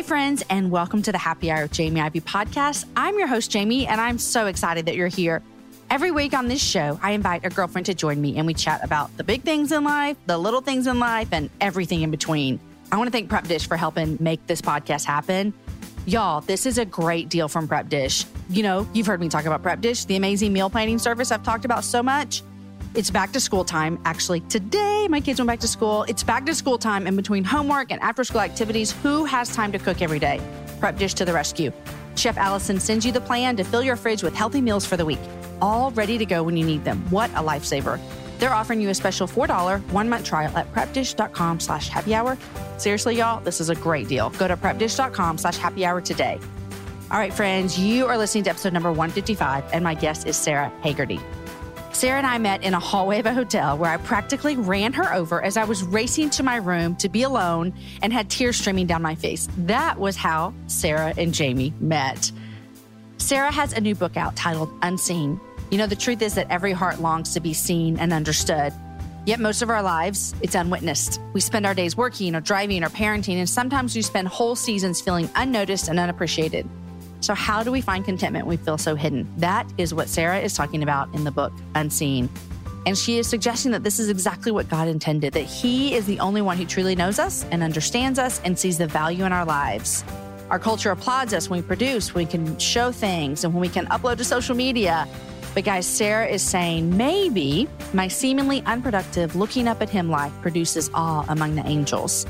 [0.00, 2.86] Hey, friends, and welcome to the Happy Hour with Jamie Ivey podcast.
[2.96, 5.42] I'm your host, Jamie, and I'm so excited that you're here.
[5.90, 8.82] Every week on this show, I invite a girlfriend to join me and we chat
[8.82, 12.58] about the big things in life, the little things in life, and everything in between.
[12.90, 15.52] I want to thank Prep Dish for helping make this podcast happen.
[16.06, 18.24] Y'all, this is a great deal from Prep Dish.
[18.48, 21.42] You know, you've heard me talk about Prep Dish, the amazing meal planning service I've
[21.42, 22.42] talked about so much.
[22.94, 24.00] It's back to school time.
[24.04, 26.04] Actually, today my kids went back to school.
[26.08, 29.70] It's back to school time, and between homework and after school activities, who has time
[29.72, 30.40] to cook every day?
[30.80, 31.72] Prep Dish to the rescue.
[32.16, 35.04] Chef Allison sends you the plan to fill your fridge with healthy meals for the
[35.04, 35.20] week,
[35.62, 36.98] all ready to go when you need them.
[37.10, 38.00] What a lifesaver.
[38.40, 42.36] They're offering you a special $4 one month trial at prepdish.com slash happy hour.
[42.78, 44.30] Seriously, y'all, this is a great deal.
[44.30, 46.40] Go to prepdish.com slash happy hour today.
[47.10, 50.72] All right, friends, you are listening to episode number 155, and my guest is Sara
[50.82, 51.20] Hagerty.
[52.00, 55.12] Sara and I met in a hallway of a hotel where I practically ran her
[55.12, 58.86] over as I was racing to my room to be alone and had tears streaming
[58.86, 59.48] down my face.
[59.58, 62.32] That was how Sara and Jamie met.
[63.18, 65.38] Sara has a new book out titled Unseen.
[65.70, 68.72] You know, the truth is that every heart longs to be seen and understood.
[69.26, 71.20] Yet most of our lives, it's unwitnessed.
[71.34, 75.02] We spend our days working or driving or parenting, and sometimes we spend whole seasons
[75.02, 76.66] feeling unnoticed and unappreciated.
[77.20, 79.30] So, how do we find contentment when we feel so hidden?
[79.38, 82.28] That is what Sara is talking about in the book, Unseen.
[82.86, 86.18] And she is suggesting that this is exactly what God intended, that He is the
[86.20, 89.44] only one who truly knows us and understands us and sees the value in our
[89.44, 90.02] lives.
[90.48, 93.68] Our culture applauds us when we produce, when we can show things, and when we
[93.68, 95.06] can upload to social media.
[95.54, 100.90] But, guys, Sara is saying maybe my seemingly unproductive looking up at Him life produces
[100.94, 102.24] awe among the angels.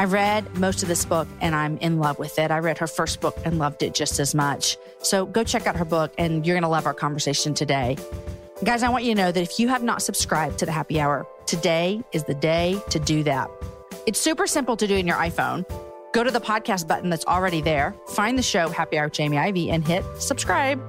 [0.00, 2.50] I read most of this book and I'm in love with it.
[2.50, 4.78] I read her first book and loved it just as much.
[5.00, 7.98] So go check out her book and you're going to love our conversation today.
[8.64, 10.98] Guys, I want you to know that if you have not subscribed to the happy
[10.98, 13.50] hour, today is the day to do that.
[14.06, 15.66] It's super simple to do in your iPhone.
[16.14, 19.36] Go to the podcast button that's already there, find the show Happy Hour with Jamie
[19.36, 20.80] Ivey and hit subscribe.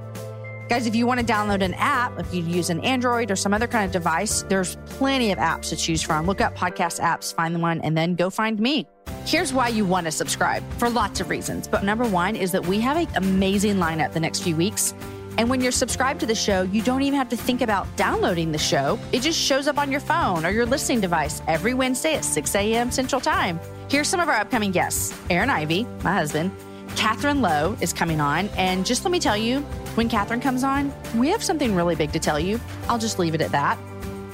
[0.72, 3.54] Guys, if you want to download an app, if you use an Android or some
[3.54, 6.26] other kind of device, there's plenty of apps to choose from.
[6.26, 8.88] Look up podcast apps, find the one, and then go find me.
[9.26, 11.68] Here's why you want to subscribe for lots of reasons.
[11.68, 14.94] But number one is that we have an amazing lineup the next few weeks.
[15.38, 18.54] And when you're subscribed to the show, you don't even have to think about downloading
[18.54, 18.98] the show.
[19.12, 22.56] It just shows up on your phone or your listening device every Wednesday at 6
[22.56, 22.92] a.m.
[22.92, 23.60] Central Time.
[23.90, 26.50] Here's some of our upcoming guests Aaron Ivey, my husband.
[26.96, 28.50] Catherine Lowe is coming on.
[28.58, 29.62] And just let me tell you,
[29.96, 32.60] when Catherine comes on, we have something really big to tell you.
[32.88, 33.78] I'll just leave it at that.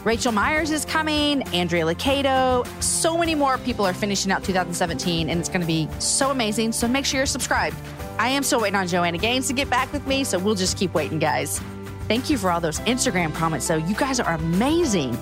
[0.04, 2.66] Rachel Myers is coming, Andrea Lucado.
[2.82, 6.72] So many more people are finishing out 2017, and it's going to be so amazing.
[6.72, 7.76] So make sure you're subscribed.
[8.18, 10.78] I am still waiting on Joanna Gaines to get back with me, so we'll just
[10.78, 11.60] keep waiting, guys.
[12.08, 13.76] Thank you for all those Instagram comments, though.
[13.76, 15.14] You guys are amazing.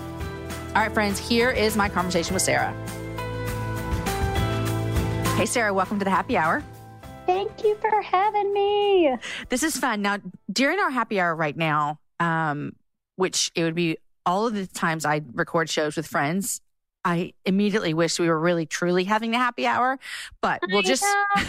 [0.76, 2.72] All right, friends, here is my conversation with Sara.
[5.36, 6.64] Hey, Sara, welcome to the happy hour.
[7.26, 9.16] Thank you for having me.
[9.50, 10.02] This is fun.
[10.02, 10.18] Now,
[10.52, 12.76] during our happy hour right now, um,
[13.16, 16.62] which it would be all of the times I record shows with friends,
[17.04, 20.00] I immediately wish we were really truly having the happy hour,
[20.42, 21.06] but we'll just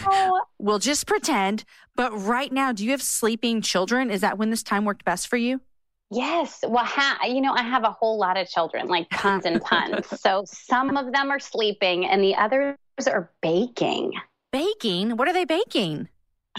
[0.58, 1.64] we'll just pretend.
[1.94, 4.10] But right now, do you have sleeping children?
[4.10, 5.62] Is that when this time worked best for you?
[6.10, 6.60] Yes.
[6.62, 10.06] Well, ha- you know, I have a whole lot of children, like tons and tons.
[10.20, 12.76] so some of them are sleeping and the others
[13.06, 14.12] are baking.
[14.56, 15.18] Baking?
[15.18, 16.08] What are they baking?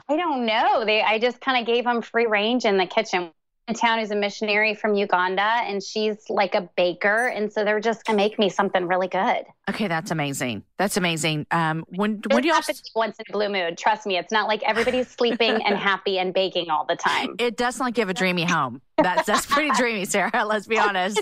[0.07, 0.85] I don't know.
[0.85, 3.31] They I just kind of gave them free range in the kitchen
[3.67, 7.79] in town is a missionary from Uganda, and she's like a baker, and so they're
[7.79, 9.45] just gonna make me something really good.
[9.67, 10.63] Okay, that's amazing.
[10.77, 11.47] That's amazing.
[11.51, 13.77] Um, when when do you happens once in a blue mood?
[13.77, 17.35] Trust me, it's not like everybody's sleeping and happy and baking all the time.
[17.39, 18.81] It does not give a dreamy home.
[18.97, 20.45] That's that's pretty dreamy, Sara.
[20.45, 21.21] Let's be honest.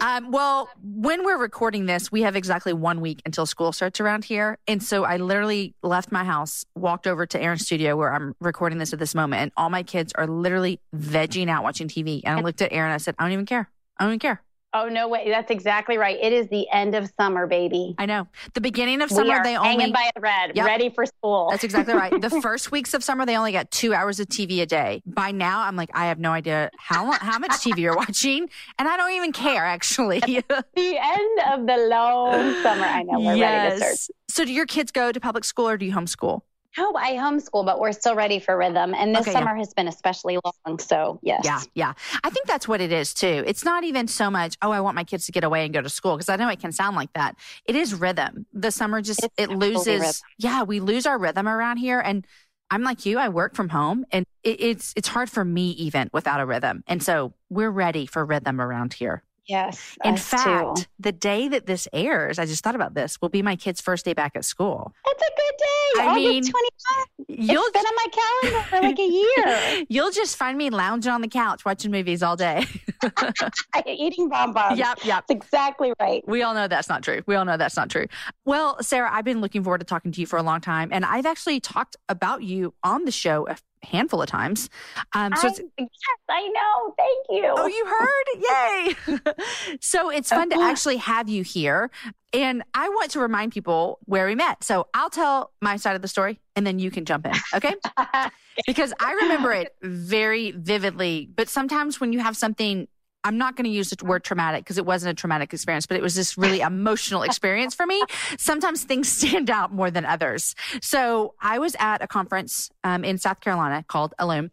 [0.00, 4.24] um, well, when we're recording this, we have exactly one week until school starts around
[4.24, 8.34] here, and so I literally left my house, walked over to Aaron's studio where I'm
[8.40, 12.22] recording this at this moment, and all my kids are literally vegging out watching TV.
[12.24, 12.92] And I looked at Aaron.
[12.92, 13.68] I said, I don't even care.
[13.98, 14.42] I don't even care.
[14.72, 15.28] Oh no way!
[15.28, 16.16] That's exactly right.
[16.20, 17.96] It is the end of summer, baby.
[17.98, 18.28] I know.
[18.54, 20.64] The beginning of summer, they only hanging by a thread, yep.
[20.64, 21.48] ready for school.
[21.50, 22.20] That's exactly right.
[22.20, 25.02] the first weeks of summer, they only got two hours of TV a day.
[25.04, 28.86] By now, I'm like, I have no idea how how much TV you're watching, and
[28.86, 29.64] I don't even care.
[29.64, 30.38] Actually, the
[30.76, 32.84] end of the long summer.
[32.84, 33.72] I know we're yes.
[33.72, 34.16] ready to start.
[34.28, 36.42] So, do your kids go to public school or do you homeschool?
[36.78, 38.94] No, I homeschool, but we're still ready for rhythm.
[38.94, 39.58] And this okay, summer yeah.
[39.58, 40.78] has been especially long.
[40.78, 41.42] So, yes.
[41.44, 41.92] Yeah, yeah.
[42.22, 43.42] I think that's what it is too.
[43.46, 45.82] It's not even so much, oh, I want my kids to get away and go
[45.82, 47.36] to school, because I know it can sound like that.
[47.64, 48.46] It is rhythm.
[48.52, 50.00] The summer just, it's it loses.
[50.00, 50.12] Rhythm.
[50.38, 51.98] Yeah, we lose our rhythm around here.
[51.98, 52.24] And
[52.70, 56.08] I'm like you, I work from home and it, it's, it's hard for me even
[56.12, 56.84] without a rhythm.
[56.86, 59.24] And so we're ready for rhythm around here.
[59.46, 59.96] Yes.
[60.04, 60.84] In fact, too.
[60.98, 64.04] the day that this airs, I just thought about this, will be my kid's first
[64.04, 64.92] day back at school.
[65.06, 66.02] It's a good day.
[66.02, 67.50] I August mean, 25.
[67.50, 69.02] You'll, it's been on my calendar for like a
[69.78, 69.86] year.
[69.88, 72.64] You'll just find me lounging on the couch watching movies all day.
[73.86, 74.78] Eating bonbons.
[74.78, 75.24] Yep, yep.
[75.26, 76.22] That's exactly right.
[76.26, 77.22] We all know that's not true.
[77.26, 78.06] We all know that's not true.
[78.44, 80.90] Well, Sara, I've been looking forward to talking to you for a long time.
[80.92, 84.68] And I've actually talked about you on the show a handful of times.
[85.14, 85.90] Um, so I, yes,
[86.28, 86.94] I know.
[86.96, 87.54] Thank you.
[87.56, 89.26] Oh, you heard?
[89.28, 89.76] Yay.
[89.80, 91.90] so it's fun to actually have you here.
[92.32, 94.62] And I want to remind people where we met.
[94.62, 97.32] So I'll tell my side of the story and then you can jump in.
[97.54, 97.74] Okay.
[98.66, 101.28] because I remember it very vividly.
[101.34, 102.86] But sometimes when you have something
[103.24, 105.96] I'm not going to use the word traumatic because it wasn't a traumatic experience, but
[105.96, 108.02] it was this really emotional experience for me.
[108.38, 110.54] Sometimes things stand out more than others.
[110.80, 114.50] So I was at a conference um, in South Carolina called Allume,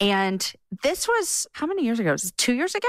[0.00, 0.52] And
[0.82, 2.12] this was how many years ago?
[2.12, 2.88] Was two years ago?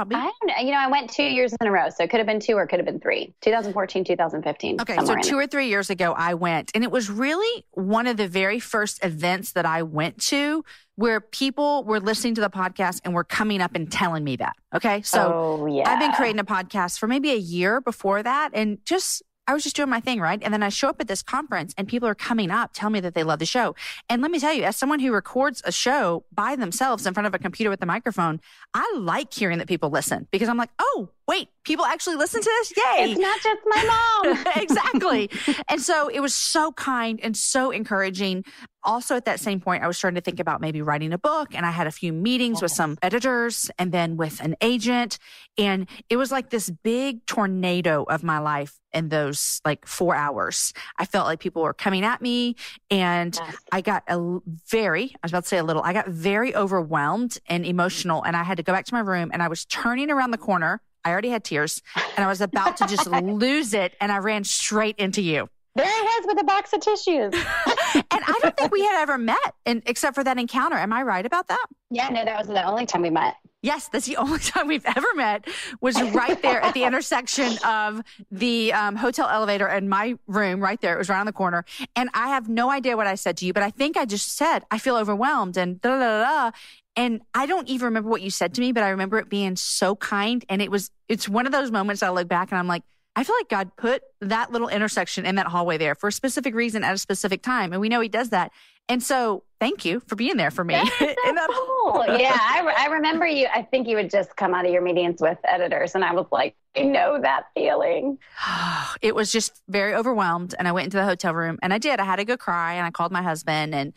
[0.00, 0.54] I don't know.
[0.60, 1.88] You know, I went two years in a row.
[1.90, 4.80] So it could have been two or it could have been three 2014, 2015.
[4.80, 4.96] Okay.
[5.04, 6.70] So two or three years ago, I went.
[6.74, 10.64] And it was really one of the very first events that I went to
[10.96, 14.54] where people were listening to the podcast and were coming up and telling me that.
[14.74, 15.02] Okay.
[15.02, 15.88] So oh, yeah.
[15.88, 19.62] I've been creating a podcast for maybe a year before that and just I was
[19.62, 20.40] just doing my thing, right?
[20.42, 23.00] And then I show up at this conference and people are coming up, tell me
[23.00, 23.74] that they love the show.
[24.08, 27.26] And let me tell you, as someone who records a show by themselves in front
[27.26, 28.40] of a computer with a microphone,
[28.74, 32.50] I like hearing that people listen because I'm like, oh, wait, people actually listen to
[32.60, 32.72] this?
[32.76, 33.10] Yay.
[33.10, 34.44] It's not just my mom.
[34.62, 35.30] exactly.
[35.68, 38.44] and so it was so kind and so encouraging.
[38.84, 41.52] Also, at that same point, I was starting to think about maybe writing a book,
[41.56, 45.18] and I had a few meetings with some editors and then with an agent.
[45.58, 50.72] And it was like this big tornado of my life in those like four hours.
[50.98, 52.54] I felt like people were coming at me,
[52.88, 53.36] and
[53.72, 54.38] I got a
[54.70, 58.36] very, I was about to say a little, I got very overwhelmed and emotional, and
[58.36, 60.80] I had to go back to my room, and I was turning around the corner
[61.06, 61.82] I already had tears
[62.16, 63.94] and I was about to just lose it.
[64.00, 65.48] And I ran straight into you.
[65.76, 67.32] There I was with a box of tissues.
[67.94, 70.76] and I don't think we had ever met in, except for that encounter.
[70.76, 71.64] Am I right about that?
[71.90, 73.36] Yeah, no, that was the only time we met.
[73.66, 75.48] Yes, that's the only time we've ever met
[75.80, 80.80] was right there at the intersection of the um, hotel elevator and my room right
[80.80, 80.94] there.
[80.94, 81.64] It was right on the corner.
[81.96, 84.36] And I have no idea what I said to you, but I think I just
[84.36, 86.56] said, I feel overwhelmed and da da da.
[86.94, 89.56] And I don't even remember what you said to me, but I remember it being
[89.56, 90.44] so kind.
[90.48, 92.84] And it was, it's one of those moments I look back and I'm like,
[93.16, 96.54] I feel like God put that little intersection in that hallway there for a specific
[96.54, 97.72] reason at a specific time.
[97.72, 98.52] And we know He does that.
[98.88, 100.74] And so thank you for being there for me.
[100.74, 102.04] That's so that- cool.
[102.18, 102.36] yeah.
[102.40, 105.20] I, re- I remember you, I think you would just come out of your meetings
[105.20, 105.94] with editors.
[105.94, 108.18] And I was like, I know that feeling.
[109.02, 110.54] it was just very overwhelmed.
[110.58, 112.00] And I went into the hotel room and I did.
[112.00, 113.92] I had to go cry and I called my husband and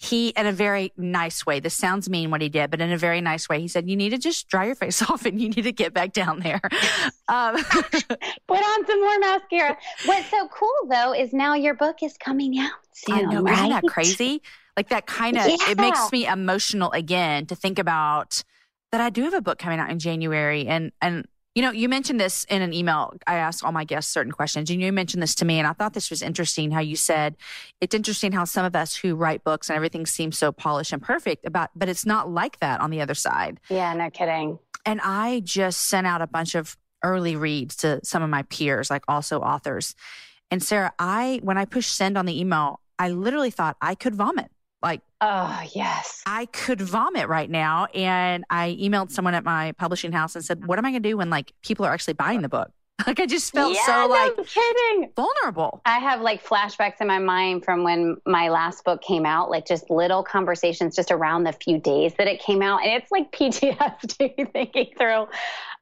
[0.00, 2.96] he, in a very nice way, this sounds mean what he did, but in a
[2.96, 5.48] very nice way, he said, You need to just dry your face off and you
[5.48, 6.60] need to get back down there.
[7.30, 7.56] Um,
[8.48, 9.76] Put on some more mascara.
[10.06, 13.16] What's so cool though is now your book is coming out soon.
[13.16, 13.54] I know, right?
[13.54, 14.40] isn't that crazy?
[14.78, 15.56] Like that kind of, yeah.
[15.68, 18.42] it makes me emotional again to think about
[18.92, 21.26] that I do have a book coming out in January and, and,
[21.58, 23.12] you know, you mentioned this in an email.
[23.26, 25.72] I asked all my guests certain questions, and you mentioned this to me, and I
[25.72, 26.70] thought this was interesting.
[26.70, 27.36] How you said
[27.80, 31.02] it's interesting how some of us who write books and everything seems so polished and
[31.02, 33.58] perfect about, but it's not like that on the other side.
[33.68, 34.60] Yeah, no kidding.
[34.86, 38.88] And I just sent out a bunch of early reads to some of my peers,
[38.88, 39.96] like also authors.
[40.52, 44.14] And Sara, I when I pushed send on the email, I literally thought I could
[44.14, 44.52] vomit.
[44.82, 46.22] Like, oh, yes.
[46.26, 47.86] I could vomit right now.
[47.86, 51.08] And I emailed someone at my publishing house and said, What am I going to
[51.08, 52.70] do when like people are actually buying the book?
[53.06, 55.12] Like I just felt yeah, so no like kidding.
[55.14, 55.80] vulnerable.
[55.86, 59.66] I have like flashbacks in my mind from when my last book came out, like
[59.66, 62.82] just little conversations just around the few days that it came out.
[62.82, 65.28] And it's like PTSD thinking through, oh,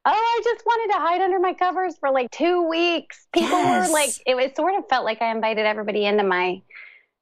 [0.05, 3.25] I just wanted to hide under my covers for like two weeks.
[3.33, 3.87] People yes.
[3.87, 6.61] were like, it was sort of felt like I invited everybody into my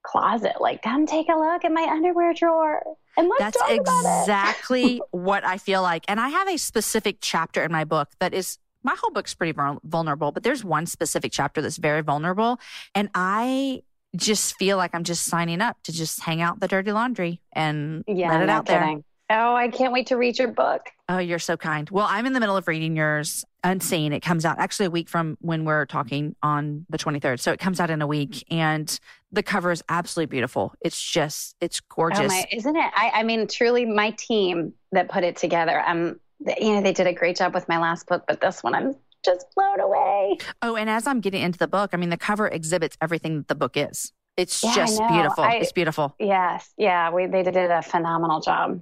[0.06, 0.62] closet.
[0.62, 2.84] Like, come take a look at my underwear drawer.
[3.18, 6.06] And let's That's talk exactly what I feel like.
[6.08, 9.58] And I have a specific chapter in my book that is my whole book's pretty
[9.84, 12.60] vulnerable, but there's one specific chapter that's very vulnerable.
[12.94, 13.82] And I
[14.16, 18.04] just feel like I'm just signing up to just hang out the dirty laundry and
[18.08, 18.82] yeah, let it out kidding.
[18.82, 19.04] there.
[19.30, 20.92] Oh, I can't wait to read your book.
[21.10, 21.90] Oh, you're so kind.
[21.90, 24.14] Well, I'm in the middle of reading yours, Unseen.
[24.14, 27.40] It comes out actually a week from when we're talking on the 23rd.
[27.40, 28.46] So it comes out in a week.
[28.52, 29.00] And
[29.32, 30.74] the cover is absolutely beautiful.
[30.82, 32.20] It's just, it's gorgeous.
[32.20, 32.92] Oh my, isn't it?
[32.96, 36.94] I, I mean, truly, my team that put it together, um, I'm, you know, they
[36.94, 40.38] did a great job with my last book, but this one, I'm just blown away.
[40.62, 43.48] Oh, and as I'm getting into the book, I mean, the cover exhibits everything that
[43.48, 44.12] the book is.
[44.38, 45.44] It's yeah, just beautiful.
[45.44, 46.16] I, it's beautiful.
[46.20, 46.72] Yes.
[46.78, 47.10] Yeah.
[47.10, 48.82] We, they did a phenomenal job.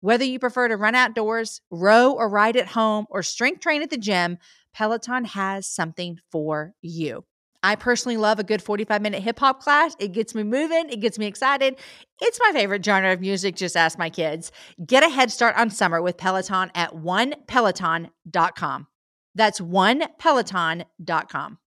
[0.00, 3.90] Whether you prefer to run outdoors, row or ride at home, or strength train at
[3.90, 4.38] the gym,
[4.74, 7.24] Peloton has something for you.
[7.62, 9.96] I personally love a good 45 minute hip hop class.
[9.98, 11.76] It gets me moving, it gets me excited.
[12.20, 14.52] It's my favorite genre of music, just ask my kids.
[14.84, 18.86] Get a head start on summer with Peloton at onepeloton.com.
[19.34, 21.58] That's onepeloton.com.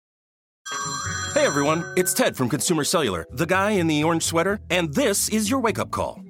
[1.33, 5.29] Hey everyone, it's Ted from Consumer Cellular, the guy in the orange sweater, and this
[5.29, 6.21] is your wake up call.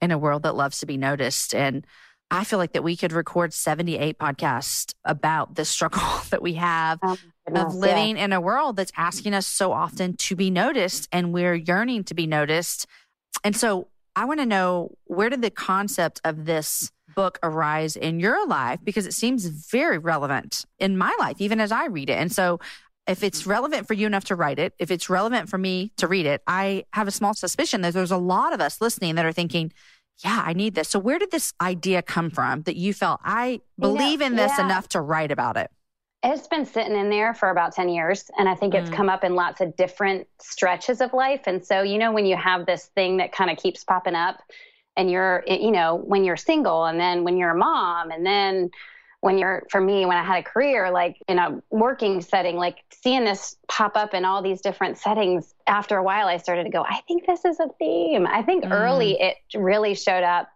[0.00, 1.54] in a world that loves to be noticed.
[1.54, 1.86] And
[2.30, 6.98] I feel like that we could record 78 podcasts about the struggle that we have
[7.02, 7.16] oh,
[7.54, 8.24] of living yeah.
[8.24, 12.14] in a world that's asking us so often to be noticed and we're yearning to
[12.14, 12.86] be noticed.
[13.44, 18.20] And so I want to know where did the concept of this book arise in
[18.20, 18.80] your life?
[18.84, 22.18] Because it seems very relevant in my life, even as I read it.
[22.18, 22.60] And so
[23.08, 26.06] if it's relevant for you enough to write it, if it's relevant for me to
[26.06, 29.24] read it, I have a small suspicion that there's a lot of us listening that
[29.24, 29.72] are thinking,
[30.24, 30.88] yeah, I need this.
[30.88, 34.36] So where did this idea come from that you felt I believe you know, in
[34.36, 34.64] this yeah.
[34.66, 35.70] enough to write about it?
[36.22, 38.28] It's been sitting in there for about 10 years.
[38.36, 38.94] And I think it's Mm.
[38.94, 41.42] come up in lots of different stretches of life.
[41.46, 44.40] And so, you know, when you have this thing that kind of keeps popping up
[44.96, 48.70] and you're, you know, when you're single and then when you're a mom and then
[49.20, 52.76] when you're, for me, when I had a career, like in a working setting, like
[52.90, 56.70] seeing this pop up in all these different settings, after a while, I started to
[56.70, 58.26] go, I think this is a theme.
[58.26, 58.72] I think Mm.
[58.72, 60.48] early it really showed up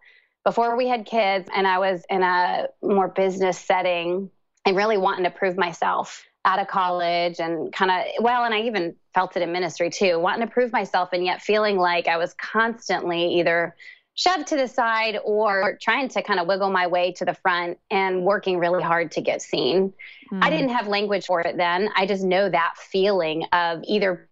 [0.44, 4.30] before we had kids and I was in a more business setting
[4.64, 8.62] and really wanting to prove myself out of college and kind of well and I
[8.62, 12.16] even felt it in ministry too wanting to prove myself and yet feeling like I
[12.16, 13.76] was constantly either
[14.14, 17.78] shoved to the side or trying to kind of wiggle my way to the front
[17.90, 19.92] and working really hard to get seen.
[20.40, 21.90] I didn't have language for it then.
[21.96, 24.28] I just know that feeling of either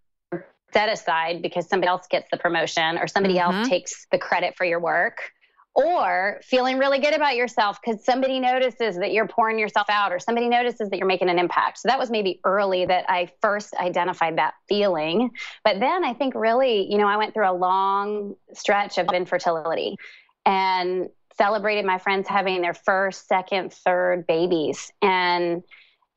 [0.72, 3.40] set aside because somebody else gets the promotion or somebody Mhm.
[3.42, 5.32] else takes the credit for your work
[5.74, 10.18] or feeling really good about yourself because somebody notices that you're pouring yourself out or
[10.18, 11.78] somebody notices that you're making an impact.
[11.78, 15.30] So that was maybe early that I first identified that feeling.
[15.64, 19.96] But then I think really, you know, I went through a long stretch of infertility
[20.44, 24.92] and celebrated my friends having their first, second, third babies.
[25.00, 25.62] And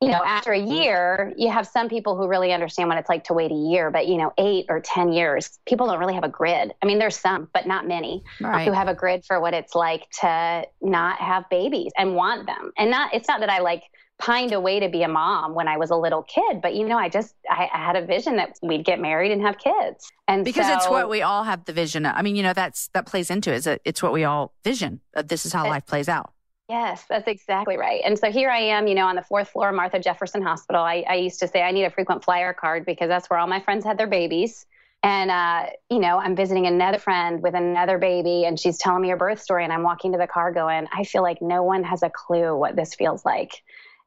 [0.03, 3.23] you know, after a year, you have some people who really understand what it's like
[3.25, 6.23] to wait a year, but you know, eight or 10 years, people don't really have
[6.23, 6.73] a grid.
[6.81, 8.65] I mean, there's some, but not many Right.
[8.67, 12.71] who have a grid for what it's like to not have babies and want them.
[12.77, 13.83] And not, it's not that I like
[14.19, 16.97] pined away to be a mom when I was a little kid, but you know,
[16.97, 20.09] I just, I, I had a vision that we'd get married and have kids.
[20.27, 22.13] And because it's what we all have the vision of.
[22.15, 23.55] I mean, you know, that's that plays into it.
[23.55, 25.01] Is that it's what we all vision.
[25.15, 26.31] Of this is how It- life plays out.
[26.69, 28.01] Yes, that's exactly right.
[28.05, 30.81] And so here I am, you know, on the fourth floor of Martha Jefferson Hospital.
[30.81, 33.47] I, I used to say I need a frequent flyer card because that's where all
[33.47, 34.65] my friends had their babies.
[35.03, 39.09] And, uh, you know, I'm visiting another friend with another baby, and she's telling me
[39.09, 39.65] her birth story.
[39.65, 42.55] And I'm walking to the car going, I feel like no one has a clue
[42.55, 43.51] what this feels like.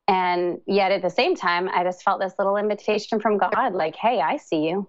[0.08, 3.96] And yet at the same time, I just felt this little invitation from God like,
[3.96, 4.88] hey, I see you.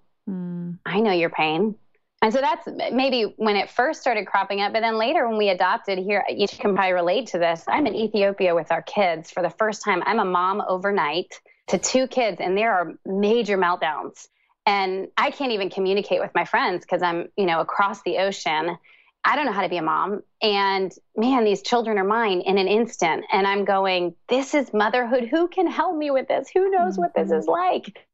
[0.86, 1.76] I know your pain.
[2.22, 4.74] And so that's maybe when it first started cropping up.
[4.74, 7.64] But then later, when we adopted here, you can probably relate to this.
[7.68, 10.02] I'm in Ethiopia with our kids for the first time.
[10.06, 14.28] I'm a mom overnight to two kids, and there are major meltdowns.
[14.66, 18.78] And I can't even communicate with my friends because I'm, you know, across the ocean.
[19.24, 20.24] I don't know how to be a mom.
[20.42, 23.26] And man, these children are mine in an instant.
[23.32, 25.28] And I'm going, this is motherhood.
[25.30, 26.50] Who can help me with this?
[26.54, 27.52] Who knows what this is mm-hmm.
[27.52, 28.08] like?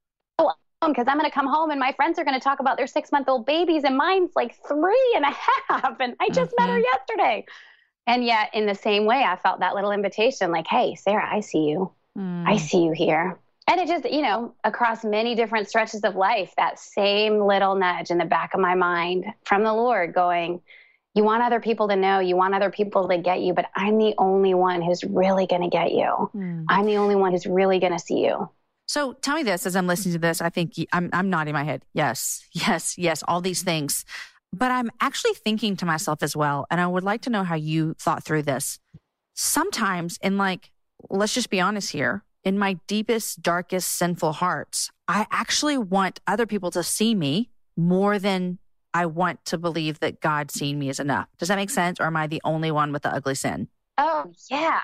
[0.91, 2.87] Because I'm going to come home and my friends are going to talk about their
[2.87, 5.31] six month old babies, and mine's like three and a
[5.69, 5.99] half.
[5.99, 6.83] And I just met her mm-hmm.
[6.83, 7.45] yesterday.
[8.05, 11.39] And yet, in the same way, I felt that little invitation like, hey, Sara, I
[11.39, 11.91] see you.
[12.15, 12.59] I mm.
[12.59, 13.39] see you here.
[13.67, 18.11] And it just, you know, across many different stretches of life, that same little nudge
[18.11, 20.61] in the back of my mind from the Lord going,
[21.15, 23.97] you want other people to know, you want other people to get you, but I'm
[23.97, 26.29] the only one who's really going to get you.
[26.35, 26.65] Mm.
[26.67, 28.49] I'm the only one who's really going to see you.
[28.87, 30.41] So tell me this as I'm listening to this.
[30.41, 31.83] I think I'm, I'm nodding my head.
[31.93, 34.05] Yes, yes, yes, all these things.
[34.51, 36.67] But I'm actually thinking to myself as well.
[36.69, 38.79] And I would like to know how you thought through this.
[39.33, 40.71] Sometimes, in like,
[41.09, 46.45] let's just be honest here, in my deepest, darkest, sinful hearts, I actually want other
[46.45, 48.59] people to see me more than
[48.93, 51.27] I want to believe that God seeing me is enough.
[51.39, 51.99] Does that make sense?
[51.99, 53.69] Or am I the only one with the ugly sin?
[53.97, 54.81] Oh, yeah.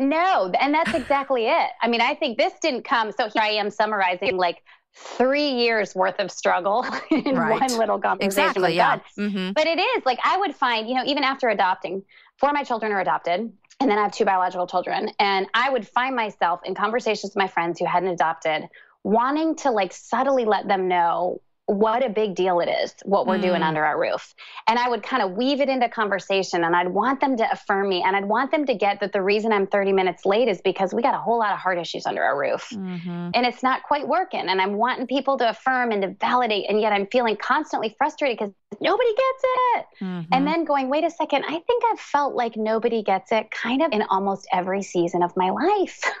[0.00, 1.70] No, and that's exactly it.
[1.82, 3.12] I mean, I think this didn't come.
[3.12, 4.62] So here I am summarizing like
[4.94, 7.60] three years worth of struggle in Right.
[7.60, 8.62] one little conversation Exactly.
[8.70, 8.96] with Yeah.
[8.96, 9.02] God.
[9.16, 12.02] hmm But it is like I would find, you know, even after adopting,
[12.38, 15.10] four of my children are adopted, and then I have two biological children.
[15.18, 18.64] And I would find myself in conversations with my friends who hadn't adopted,
[19.04, 23.38] wanting to like subtly let them know what a big deal it is what we're
[23.38, 23.68] doing Mm.
[23.68, 24.34] under our roof.
[24.66, 27.88] And I would kind of weave it into conversation and I'd want them to affirm
[27.88, 30.60] me and I'd want them to get that the reason I'm 30 minutes late is
[30.60, 33.62] because we got a whole lot of heart issues under our roof hmm and it's
[33.62, 34.48] not quite working.
[34.48, 38.38] And I'm wanting people to affirm and to validate, and yet I'm feeling constantly frustrated
[38.38, 39.42] because nobody gets
[39.76, 39.86] it.
[40.04, 40.32] Mm-hmm.
[40.34, 43.82] And then going, wait a second, I think I've felt like nobody gets it kind
[43.82, 46.02] of in almost every season of my life.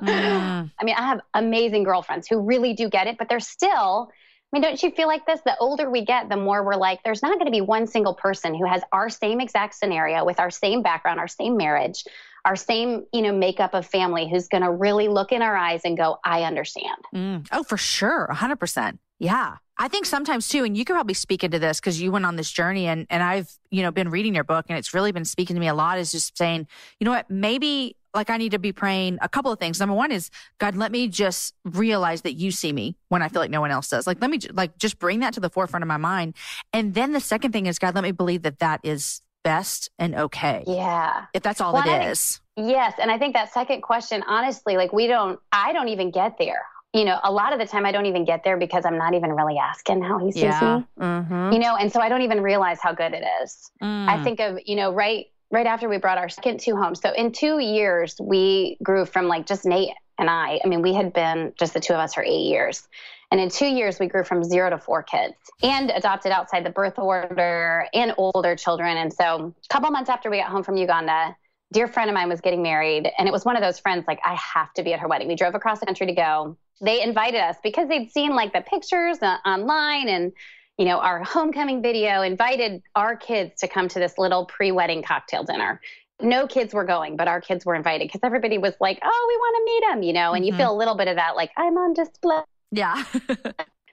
[0.00, 0.70] Mm.
[0.80, 4.10] I mean, I have amazing girlfriends who really do get it, but they're still.
[4.52, 5.40] I mean, don't you feel like this?
[5.44, 8.14] The older we get, the more we're like, there's not going to be one single
[8.14, 12.04] person who has our same exact scenario with our same background, our same marriage,
[12.44, 15.82] our same, you know, makeup of family who's going to really look in our eyes
[15.84, 16.96] and go, I understand.
[17.14, 17.46] Mm.
[17.52, 18.24] Oh, for sure.
[18.24, 18.98] A hundred percent.
[19.20, 19.56] Yeah.
[19.78, 22.36] I think sometimes too, and you could probably speak into this because you went on
[22.36, 25.24] this journey and, and I've, you know, been reading your book and it's really been
[25.24, 26.66] speaking to me a lot is just saying,
[26.98, 29.80] you know what, maybe like I need to be praying a couple of things.
[29.80, 33.40] Number one is God, let me just realize that you see me when I feel
[33.40, 34.06] like no one else does.
[34.06, 36.34] Like, let me like just bring that to the forefront of my mind.
[36.72, 40.14] And then the second thing is God, let me believe that that is best and
[40.14, 40.64] okay.
[40.66, 41.26] Yeah.
[41.32, 42.40] If that's all Well, it think- is.
[42.56, 42.94] Yes.
[43.00, 46.66] And I think that second question, honestly, like we don't, I don't even get there.
[46.92, 49.14] You know, a lot of the time I don't even get there because I'm not
[49.14, 50.78] even really asking how he sees yeah.
[50.78, 51.04] me.
[51.04, 51.52] Mm-hmm.
[51.52, 53.70] You know, and so I don't even realize how good it is.
[53.80, 54.08] Mm.
[54.08, 57.00] I think of, you know, right right after we brought our second two homes.
[57.00, 60.60] So in two years, we grew from like just Nate and I.
[60.64, 62.86] I mean, we had been just the two of us for eight years.
[63.32, 66.70] And in two years, we grew from zero to four kids and adopted outside the
[66.70, 68.96] birth order and older children.
[68.96, 71.36] And so a couple months after we got home from Uganda,
[71.72, 73.08] dear friend of mine was getting married.
[73.18, 75.28] And it was one of those friends, like, I have to be at her wedding.
[75.28, 76.56] We drove across the country to go.
[76.80, 80.32] They invited us because they'd seen like the pictures uh, online and
[80.80, 85.02] you know, our homecoming video invited our kids to come to this little pre wedding
[85.02, 85.78] cocktail dinner.
[86.22, 89.36] No kids were going, but our kids were invited because everybody was like, oh, we
[89.36, 90.46] want to meet them, you know, and Mhm.
[90.46, 92.40] you feel a little bit of that, like, I'm on display.
[92.72, 93.04] Yeah.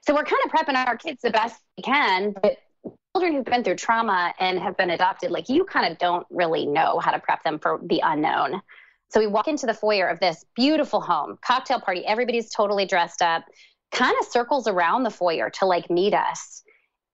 [0.06, 2.32] So we're kind of prepping our kids the best we can.
[2.32, 2.56] But
[3.14, 6.64] children who've been through trauma and have been adopted, like, you kind of don't really
[6.64, 8.62] know how to prep them for the unknown.
[9.10, 12.06] So we walk into the foyer of this beautiful home, cocktail party.
[12.06, 13.44] Everybody's totally dressed up,
[13.92, 16.62] kind of circles around the foyer to like meet us.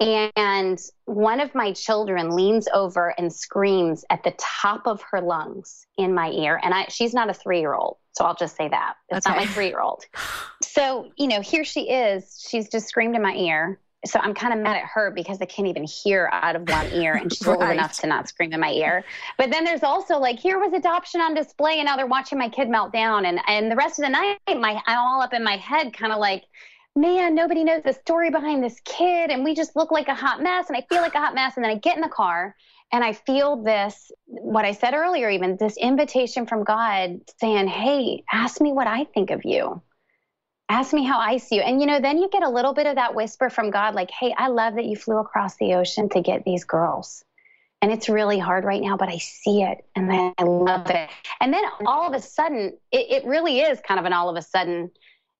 [0.01, 5.87] And one of my children leans over and screams at the top of her lungs
[5.97, 6.61] in my ear.
[6.63, 7.99] And I, she's not a three year old.
[8.13, 8.95] So I'll just say that.
[9.11, 10.05] It's not my three year old.
[10.63, 12.45] So, you know, here she is.
[12.49, 13.79] She's just screamed in my ear.
[14.07, 16.91] So I'm kind of mad at her because I can't even hear out of one
[16.93, 19.05] ear and she's old enough to not scream in my ear.
[19.39, 22.49] But then there's also like, here was adoption on display and now they're watching my
[22.49, 23.25] kid melt down.
[23.25, 26.13] And, and the rest of the night, my, I'm all up in my head, kind
[26.13, 26.45] of like,
[26.97, 29.31] man, nobody knows the story behind this kid.
[29.31, 30.69] And we just look like a hot mess.
[30.69, 31.57] And I feel like a hot mess.
[31.57, 32.55] And then I get in the car
[32.93, 38.23] and I feel this, what I said earlier, even this invitation from God saying, hey,
[38.33, 39.83] ask me what I think of you.
[40.69, 41.63] Ask me how I see you.
[41.63, 44.11] And, you know, then you get a little bit of that whisper from God, like,
[44.11, 47.25] hey, I love that you flew across the ocean to get these girls.
[47.83, 51.11] And it's really hard right now, but I see it and I love it.
[51.39, 54.37] And then all of a sudden, it, it really is kind of an all of
[54.37, 54.91] a sudden,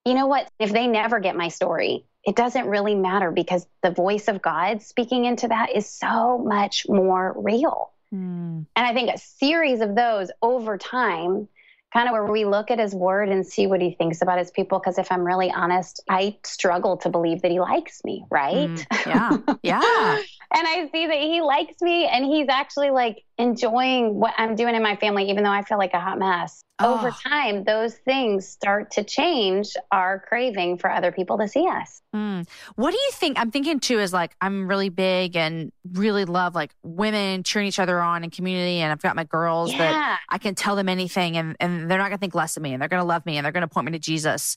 [0.05, 0.49] you know what?
[0.59, 4.83] If they never get my story, it doesn't really matter because the voice of God
[4.83, 7.91] speaking into that is so much more real.
[8.13, 8.67] Mm.
[8.77, 11.49] And I think a series of those over time,
[11.93, 14.51] kind of where we look at his word and see what he thinks about his
[14.51, 14.79] people.
[14.79, 18.71] Because if I'm really honest, I struggle to believe that he likes me, right?
[18.71, 19.07] Mm.
[19.07, 19.57] Yeah.
[19.63, 20.17] Yeah.
[20.55, 24.75] and I see that he likes me and he's actually like enjoying what I'm doing
[24.75, 26.63] in my family, even though I feel like a hot mess.
[26.83, 27.29] Over Oh.
[27.29, 32.03] time, those things start to change our craving for other people to see us.
[32.13, 32.49] Mm.
[32.75, 33.39] What do you think?
[33.39, 37.79] I'm thinking too is like I'm really big and really love like women cheering each
[37.79, 41.37] other on in community, and I've got my girls that I can tell them anything,
[41.37, 43.45] and and they're not gonna think less of me, and they're gonna love me, and
[43.45, 44.57] they're gonna point me to Jesus.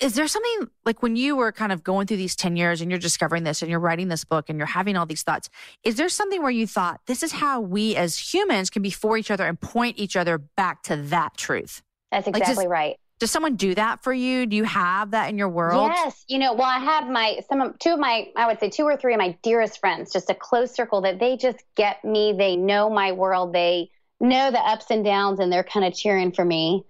[0.00, 2.90] Is there something like when you were kind of going through these 10 years and
[2.90, 5.48] you're discovering this and you're writing this book and you're having all these thoughts?
[5.84, 9.16] Is there something where you thought this is how we as humans can be for
[9.16, 11.82] each other and point each other back to that truth?
[12.10, 12.96] That's Like, exactly right.
[13.18, 14.46] Does someone do that for you?
[14.46, 15.90] Do you have that in your world?
[15.94, 18.70] Yes, you know, well, I have my some of two of my I would say
[18.70, 22.04] two or three of my dearest friends, just a close circle that they just get
[22.04, 22.32] me.
[22.36, 23.52] They know my world.
[23.52, 26.84] They know the ups and downs, and they're kind of cheering for me.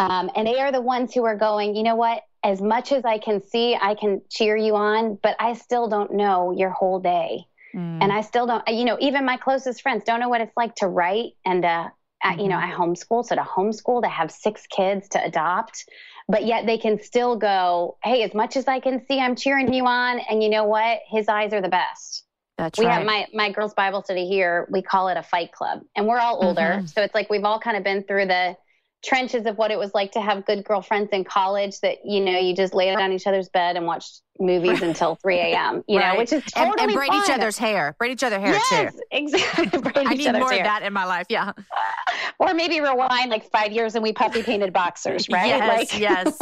[0.00, 1.76] Um, and they are the ones who are going.
[1.76, 2.22] You know what?
[2.42, 6.12] As much as I can see, I can cheer you on, but I still don't
[6.14, 8.02] know your whole day, Mm.
[8.02, 8.66] and I still don't.
[8.66, 11.88] You know, even my closest friends don't know what it's like to write and uh,
[12.22, 15.84] I- you know, I homeschool, so to homeschool, to have six kids to adopt,
[16.28, 19.72] but yet they can still go, hey, as much as I can see, I'm cheering
[19.72, 20.18] you on.
[20.18, 21.00] And you know what?
[21.08, 22.24] His eyes are the best.
[22.58, 22.84] That's right.
[22.84, 22.94] we right.
[22.98, 24.66] have my, my girls' Bible study here.
[24.70, 26.80] We call it a fight club, and we're all older.
[26.82, 26.88] Mhm.
[26.92, 28.56] So it's like we've all kind of been through the
[29.02, 32.38] trenches of what it was like to have good girlfriends in college that, you know,
[32.38, 34.06] you just lay on each other's bed and watch
[34.38, 37.94] movies until 3 a.m., you know, which is totally and braid each other's hair.
[37.98, 39.00] Braid each other hair Yes, too.
[39.10, 39.80] exactly.
[39.80, 40.60] Braid I need more hair.
[40.60, 41.26] of that in my life.
[41.30, 41.52] Yeah.
[42.38, 45.46] or maybe rewind like five years and we puppy painted boxers, right?
[45.48, 46.38] Yes, like, yes.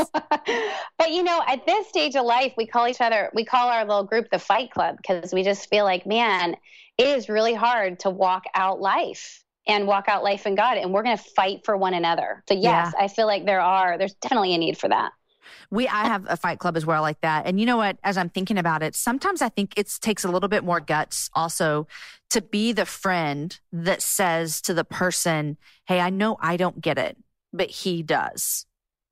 [0.99, 3.85] but you know, at this stage of life, we call each other, we call our
[3.85, 6.57] little group the Fight Club because we just feel like, man,
[6.97, 10.92] it is really hard to walk out life and walk out life in God, and
[10.92, 12.42] we're going to fight for one another.
[12.48, 15.12] So yes, I feel like there are, there's definitely a need for that.
[15.70, 17.46] We I have a fight club as well like that.
[17.46, 17.98] And you know what?
[18.02, 21.31] As I'm thinking about it, sometimes I think it takes a little bit more guts
[21.35, 21.87] also
[22.31, 26.98] to be the friend that says to the person, Hey, I know I don't get
[26.98, 27.16] it,
[27.52, 28.66] but he does.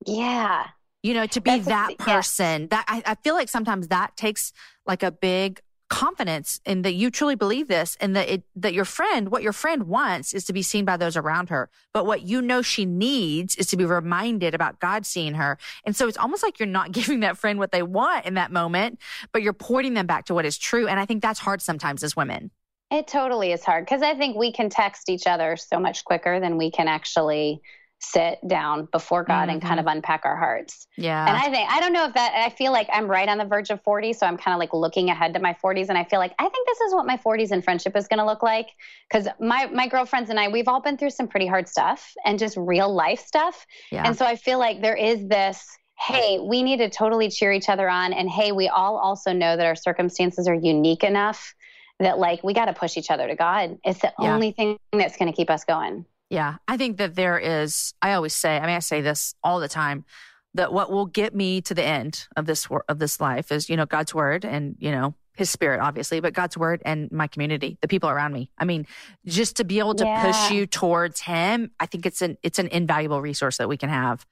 [0.05, 0.67] Yeah.
[1.03, 2.07] You know, to be That's that yes.
[2.07, 2.67] person.
[2.69, 4.51] That I, I feel like sometimes that takes
[4.85, 8.85] like a big confidence in that you truly believe this and that it that your
[8.85, 11.69] friend what your friend wants is to be seen by those around her.
[11.93, 15.57] But what you know she needs is to be reminded about god seeing her.
[15.85, 18.51] And so it's almost like you're not giving that friend what they want in that
[18.51, 18.99] moment
[19.31, 20.87] but you're pointing them back to what is true.
[20.87, 22.51] And i think that's hard sometimes as women.
[22.89, 26.39] It totally is hard because I think we can text each other so much quicker
[26.39, 27.61] than we can actually
[27.99, 29.51] sit down before God mm-hmm.
[29.51, 29.87] and kind mm-hmm.
[29.87, 30.87] of unpack our hearts.
[30.97, 31.27] Yeah.
[31.27, 33.45] And I think, I don't know if that, I feel like I'm right on the
[33.45, 34.13] verge of 40.
[34.13, 35.89] So I'm kind of like looking ahead to my 40s.
[35.89, 38.19] And I feel like, I think this is what my 40s in friendship is going
[38.19, 38.69] to look like.
[39.11, 42.37] Cause my, my girlfriends and I, we've all been through some pretty hard stuff and
[42.37, 43.65] just real life stuff.
[43.91, 44.03] Yeah.
[44.05, 45.65] And so I feel like there is this,
[45.99, 48.13] hey, we need to totally cheer each other on.
[48.13, 51.55] And hey, we all also know that our circumstances are unique enough
[51.99, 53.79] that like we got to push each other to God.
[53.83, 54.35] It's the yeah.
[54.35, 56.05] only thing that's going to keep us going.
[56.29, 57.93] Yeah, I think that there is.
[58.01, 58.57] I always say.
[58.57, 60.05] I mean, I say this all the time.
[60.53, 63.77] That what will get me to the end of this of this life is, you
[63.77, 67.77] know, God's word and you know His Spirit, obviously, but God's word and my community,
[67.81, 68.49] the people around me.
[68.57, 68.87] I mean,
[69.25, 70.25] just to be able to yeah.
[70.25, 73.89] push you towards Him, I think it's an it's an invaluable resource that we can
[73.89, 74.25] have.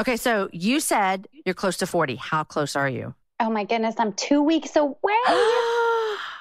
[0.00, 2.16] Okay, so you said you're close to forty.
[2.16, 3.14] How close are you?
[3.40, 4.98] Oh my goodness, I'm two weeks away.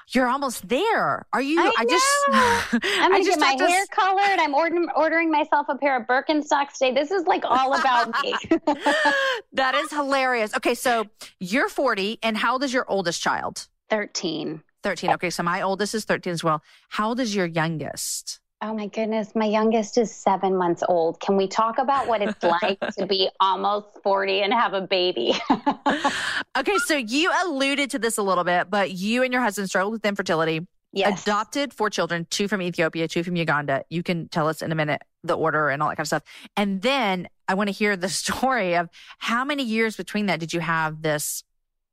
[0.09, 1.25] You're almost there.
[1.31, 1.59] Are you?
[1.61, 2.05] I, I just.
[2.83, 4.39] I'm gonna get my hair colored.
[4.39, 6.93] I'm ordering ordering myself a pair of Birkenstocks today.
[6.93, 8.35] This is like all about me.
[9.53, 10.55] that is hilarious.
[10.55, 11.05] Okay, so
[11.39, 13.67] you're 40, and how old is your oldest child?
[13.89, 14.61] 13.
[14.83, 15.11] 13.
[15.11, 16.61] Okay, so my oldest is 13 as well.
[16.89, 18.40] How old is your youngest?
[18.63, 21.19] Oh my goodness, my youngest is seven months old.
[21.19, 25.33] Can we talk about what it's like to be almost 40 and have a baby?
[26.57, 29.93] okay, so you alluded to this a little bit, but you and your husband struggled
[29.93, 30.67] with infertility.
[30.93, 31.23] Yes.
[31.23, 33.83] Adopted four children, two from Ethiopia, two from Uganda.
[33.89, 36.23] You can tell us in a minute the order and all that kind of stuff.
[36.55, 40.53] And then I want to hear the story of how many years between that did
[40.53, 41.43] you have this,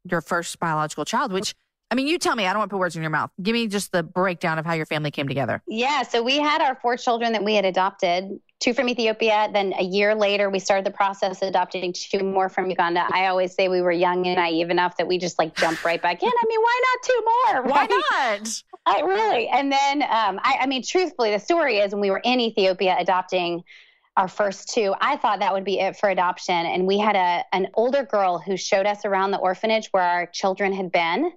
[0.05, 1.55] your first biological child, which
[1.91, 2.47] I mean, you tell me.
[2.47, 3.31] I don't want to put words in your mouth.
[3.43, 5.63] Give me just the breakdown of how your family came together.
[5.67, 6.03] Yeah.
[6.03, 9.49] So we had our four children that we had adopted, two from Ethiopia.
[9.53, 13.07] Then a year later, we started the process of adopting two more from Uganda.
[13.11, 16.01] I always say we were young and naive enough that we just like jumped right
[16.03, 16.29] back in.
[16.29, 17.63] I mean, why not two more?
[17.63, 17.91] Right?
[17.91, 18.63] Why not?
[18.85, 19.49] I really.
[19.49, 22.97] And then, um, I, I mean, truthfully, the story is when we were in Ethiopia
[22.99, 23.65] adopting
[24.19, 26.55] our first two, I thought that would be it for adoption.
[26.55, 30.27] And we had a an older girl who showed us around the orphanage where our
[30.27, 31.33] children had been.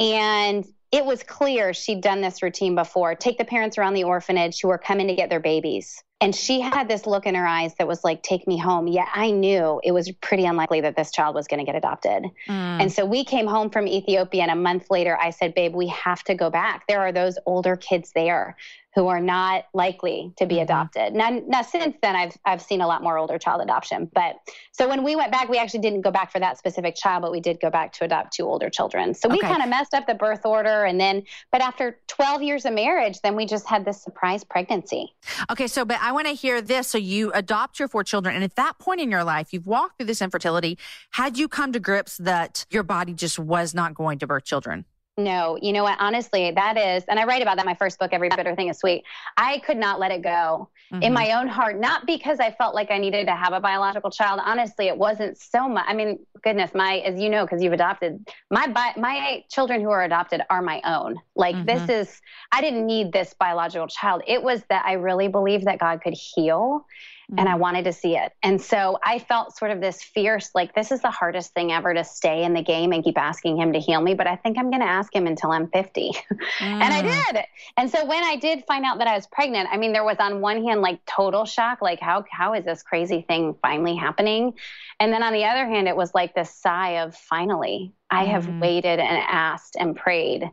[0.00, 4.60] And it was clear she'd done this routine before take the parents around the orphanage
[4.60, 6.02] who were coming to get their babies.
[6.20, 8.86] And she had this look in her eyes that was like, take me home.
[8.86, 12.24] Yet I knew it was pretty unlikely that this child was going to get adopted.
[12.48, 12.80] Mm.
[12.80, 15.88] And so we came home from Ethiopia, and a month later, I said, babe, we
[15.88, 16.86] have to go back.
[16.86, 18.56] There are those older kids there
[18.94, 20.62] who are not likely to be mm-hmm.
[20.62, 21.14] adopted.
[21.14, 24.10] Now, now since then, I've I've seen a lot more older child adoption.
[24.14, 24.36] But
[24.72, 27.32] so when we went back, we actually didn't go back for that specific child, but
[27.32, 29.14] we did go back to adopt two older children.
[29.14, 29.48] So we okay.
[29.48, 33.20] kind of messed up the birth order, and then, but after 12 years of marriage,
[33.22, 35.14] then we just had this surprise pregnancy.
[35.50, 36.88] Okay, so but I want to hear this.
[36.88, 39.96] So you adopt your four children, and at that point in your life, you've walked
[39.96, 40.76] through this infertility.
[41.12, 44.84] Had you come to grips that your body just was not going to birth children?
[45.16, 45.96] No, you know what?
[46.00, 48.68] Honestly, that is, and I write about that in my first book, Every Bitter Thing
[48.68, 49.04] is Sweet.
[49.36, 51.04] I could not let it go mm-hmm.
[51.04, 54.10] in my own heart, not because I felt like I needed to have a biological
[54.10, 54.40] child.
[54.44, 55.84] Honestly, it wasn't so much.
[55.86, 60.02] I mean, goodness, my, as you know, because you've adopted, my, my children who are
[60.02, 61.20] adopted are my own.
[61.36, 61.66] Like, mm-hmm.
[61.66, 64.22] this is, I didn't need this biological child.
[64.26, 66.86] It was that I really believed that God could heal
[67.30, 67.38] mm-hmm.
[67.38, 67.58] and I mm.
[67.58, 68.32] wanted to see it.
[68.42, 71.94] And so I felt sort of this fierce, like, this is the hardest thing ever
[71.94, 74.14] to stay in the game and keep asking him to heal me.
[74.14, 76.12] But I think I'm going to ask him until I'm 50.
[76.12, 76.40] Mm.
[76.60, 77.32] and I mm.
[77.32, 77.44] did.
[77.76, 80.16] And so when I did find out that I was pregnant, I mean, there was
[80.18, 84.54] on one hand, like total shock, like, how, how is this crazy thing finally happening?
[85.00, 88.46] And then on the other hand, it was like this sigh of finally, I have
[88.46, 88.60] mm.
[88.60, 90.50] waited and asked and prayed.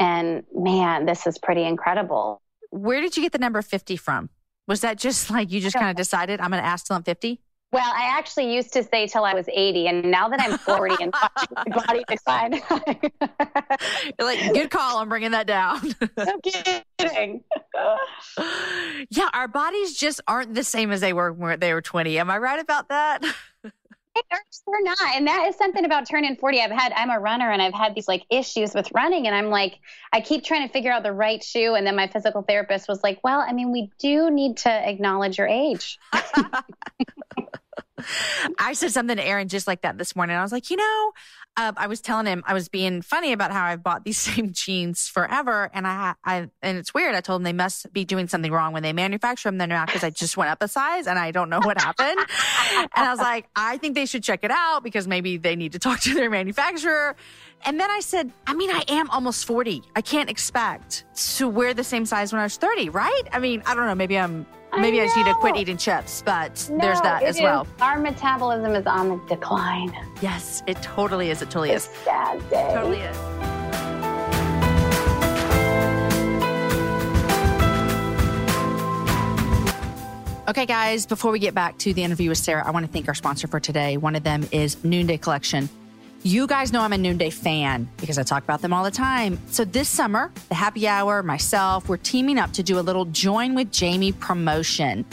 [0.00, 2.40] And man, this is pretty incredible.
[2.70, 4.30] Where did you get the number 50 from?
[4.68, 7.02] Was that just like you just kind of decided I'm going to ask till I'm
[7.02, 7.40] 50?
[7.70, 11.02] Well, I actually used to say till I was 80, and now that I'm 40
[11.02, 11.12] and
[11.74, 12.62] body decline,
[14.18, 14.98] like, good call.
[14.98, 15.80] I'm bringing that down.
[16.16, 16.40] no
[16.98, 17.44] kidding.
[19.10, 22.18] yeah, our bodies just aren't the same as they were when they were 20.
[22.18, 23.22] Am I right about that?
[24.30, 25.16] They're not.
[25.16, 26.60] And that is something about turning 40.
[26.60, 29.26] I've had, I'm a runner and I've had these like issues with running.
[29.26, 29.78] And I'm like,
[30.12, 31.74] I keep trying to figure out the right shoe.
[31.74, 35.38] And then my physical therapist was like, well, I mean, we do need to acknowledge
[35.38, 35.98] your age.
[38.58, 40.36] I said something to Aaron just like that this morning.
[40.36, 41.12] I was like, you know,
[41.56, 44.52] uh, I was telling him I was being funny about how I've bought these same
[44.52, 47.14] jeans forever, and I, I, and it's weird.
[47.14, 49.58] I told him they must be doing something wrong when they manufacture them.
[49.58, 52.18] They're not because I just went up a size, and I don't know what happened.
[52.74, 55.72] and I was like, I think they should check it out because maybe they need
[55.72, 57.16] to talk to their manufacturer.
[57.64, 59.82] And then I said, I mean, I am almost 40.
[59.96, 61.04] I can't expect
[61.36, 63.22] to wear the same size when I was 30, right?
[63.32, 63.96] I mean, I don't know.
[63.96, 67.22] Maybe I'm Maybe I, I, just need to quit eating chips, but no, there's that
[67.22, 67.42] as is.
[67.42, 67.66] well.
[67.80, 69.92] Our metabolism is on the decline.
[70.20, 71.42] Yes, it totally is.
[71.42, 71.94] It totally it's is.
[72.04, 72.70] Sad day.
[72.74, 73.16] Totally is.
[80.48, 83.06] Okay, guys, before we get back to the interview with Sara, I want to thank
[83.06, 83.98] our sponsor for today.
[83.98, 85.68] One of them is Noonday Collection.
[86.24, 89.38] You guys know I'm a Noonday fan because I talk about them all the time.
[89.50, 93.54] So this summer, the happy hour, myself, we're teaming up to do a little join
[93.54, 95.04] with Jamie promotion.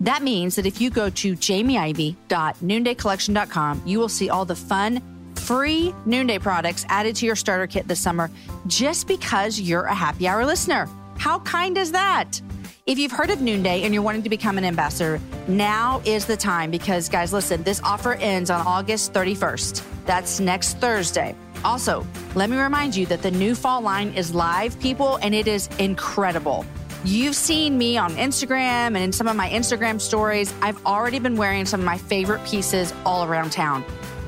[0.00, 5.02] That means that if you go to jamieivey.noondaycollection.com, you will see all the fun,
[5.36, 8.30] free Noonday products added to your starter kit this summer
[8.66, 10.88] just because you're a happy hour listener.
[11.18, 12.40] How kind is that?
[12.86, 16.38] If you've heard of Noonday and you're wanting to become an ambassador, now is the
[16.38, 19.93] time because, guys, listen, this offer ends on August 31st.
[20.04, 21.34] That's next Thursday.
[21.64, 25.48] Also, let me remind you that the new fall line is live, people, and it
[25.48, 26.66] is incredible.
[27.04, 30.52] You've seen me on Instagram and in some of my Instagram stories.
[30.62, 33.82] I've already been wearing some of my favorite pieces all around town.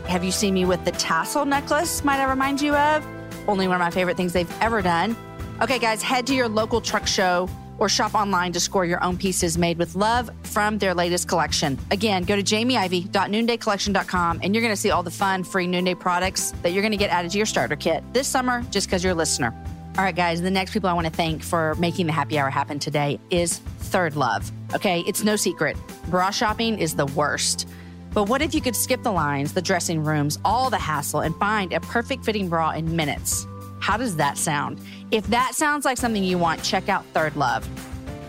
[0.07, 2.05] Have you seen me with the tassel necklace?
[2.05, 3.07] Might I remind you of?
[3.49, 5.17] Only one of my favorite things they've ever done.
[5.63, 9.17] Okay, guys, head to your local trunk show or shop online to score your own
[9.17, 11.79] pieces made with love from their latest collection.
[11.91, 16.53] Again, go to jamieivey.noondaycollection.com and you're going to see all the fun free Noonday products
[16.63, 19.13] that you're going to get added to your starter kit this summer just because you're
[19.13, 19.55] a listener.
[19.99, 22.51] All right, guys, the next people I want to thank for making the happy hour
[22.51, 24.51] happen today is Third Love.
[24.75, 25.77] Okay, it's no secret.
[26.09, 27.67] Bra shopping is the worst.
[28.13, 31.35] But what if you could skip the lines, the dressing rooms, all the hassle, and
[31.37, 33.47] find a perfect fitting bra in minutes?
[33.81, 34.81] How does that sound?
[35.13, 37.69] If that sounds like something you want, check out Third Love.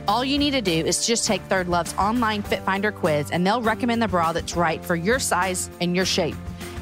[0.08, 3.46] All you need to do is just take Third Love's online Fit Finder quiz, and
[3.46, 6.36] they'll recommend the bra that's right for your size and your shape.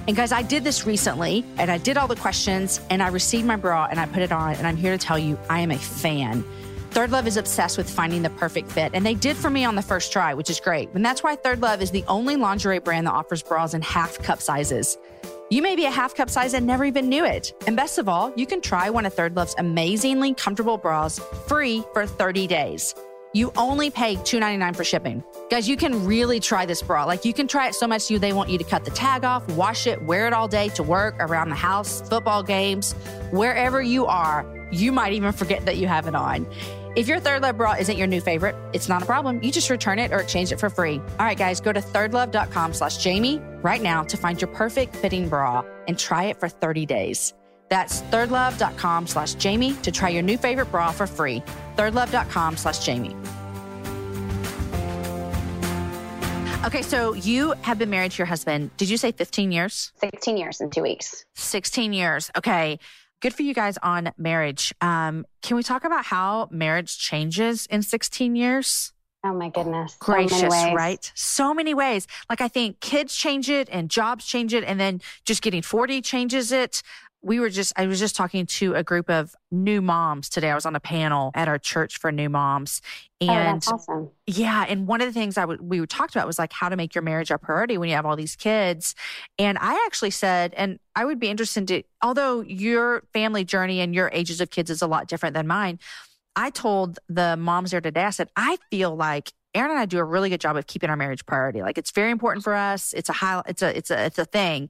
[0.08, 3.48] And guys, I did this recently and I did all the questions and I received
[3.48, 4.54] my bra and I put it on.
[4.54, 6.44] And I'm here to tell you, I am a fan.
[6.92, 9.76] Third Love is obsessed with finding the perfect fit, and they did for me on
[9.76, 10.90] the first try, which is great.
[10.94, 14.18] And that's why Third Love is the only lingerie brand that offers bras in half
[14.20, 14.98] cup sizes.
[15.52, 17.54] You may be a half cup size and never even knew it.
[17.68, 21.84] And best of all, you can try one of Third Love's amazingly comfortable bras free
[21.94, 22.96] for 30 days.
[23.32, 25.24] You only pay $2.99 for shipping.
[25.52, 27.04] Guys, you can really try this bra.
[27.04, 29.24] Like you can try it so much you they want you to cut the tag
[29.24, 32.94] off, wash it, wear it all day to work, around the house, football games,
[33.30, 34.52] wherever you are.
[34.72, 36.48] You might even forget that you have it on.
[36.96, 39.44] If your Third Love bra isn't your new favorite, it's not a problem.
[39.44, 41.02] You just return it or exchange it for free.
[41.20, 45.28] All right, guys, go to thirdlove.com slash Jamie right now to find your perfect fitting
[45.28, 47.34] bra and try it for 30 days.
[47.68, 51.44] That's thirdlove.com slash Jamie to try your new favorite bra for free.
[51.76, 53.16] Thirdlove.com slash Jamie.
[56.64, 58.76] Okay, so you have been married to your husband.
[58.78, 59.92] Did you say 15 years?
[60.00, 61.26] 16 years in two weeks.
[61.34, 62.32] 16 years.
[62.38, 62.80] Okay
[63.22, 64.74] good for you guys on marriage.
[64.82, 68.94] Um, can we talk about how marriage changes in 16 years?
[69.26, 69.96] Oh my goodness.
[69.98, 71.12] Gracious, so right?
[71.16, 72.06] So many ways.
[72.30, 76.02] Like I think kids change it and jobs change it and then just getting 40
[76.04, 76.84] changes it
[77.26, 80.52] we were just, I was just talking to a group of new moms today.
[80.52, 82.84] I was on a panel at our church for new moms.
[83.20, 84.10] Oh, and oh, awesome.
[84.28, 84.64] yeah.
[84.70, 86.94] And one of the things I w- we talked about was like how to make
[86.94, 88.94] your marriage a priority when you have all these kids.
[89.40, 93.96] And I actually said, and I would be interested to, although your family journey and
[93.96, 95.80] your ages of kids is a lot different than mine.
[96.36, 99.98] I told the moms there today, I said, I feel like Aaron and I do
[99.98, 101.64] a really good job of keeping our marriage priority.
[101.64, 102.94] Like it's very important for us.
[102.94, 104.70] It's a high, it's a, it's a, it's a thing.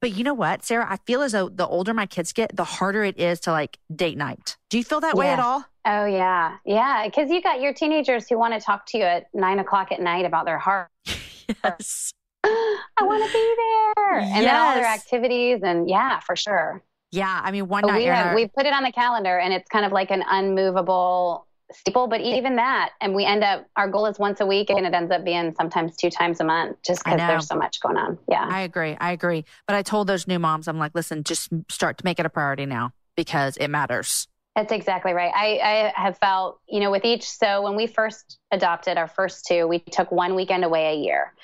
[0.00, 0.86] But you know what, Sara?
[0.88, 3.78] I feel as though the older my kids get, the harder it is to like
[3.94, 4.56] date night.
[4.70, 5.20] Do you feel that yeah.
[5.20, 5.64] way at all?
[5.84, 7.04] Oh yeah, yeah.
[7.06, 10.00] Because you got your teenagers who want to talk to you at nine o'clock at
[10.00, 10.88] night about their heart.
[11.64, 12.12] yes.
[12.44, 14.44] I want to be there, and yes.
[14.44, 16.82] then all their activities, and yeah, for sure.
[17.12, 19.68] Yeah, I mean, one night we have, we put it on the calendar, and it's
[19.68, 24.06] kind of like an unmovable steeple, but even that, and we end up, our goal
[24.06, 27.04] is once a week and it ends up being sometimes two times a month just
[27.04, 28.18] because there's so much going on.
[28.28, 28.46] Yeah.
[28.48, 28.96] I agree.
[29.00, 29.44] I agree.
[29.66, 32.30] But I told those new moms, I'm like, listen, just start to make it a
[32.30, 34.26] priority now because it matters.
[34.56, 35.32] That's exactly right.
[35.34, 39.46] I, I have felt, you know, with each, so when we first adopted our first
[39.46, 41.34] two, we took one weekend away a year.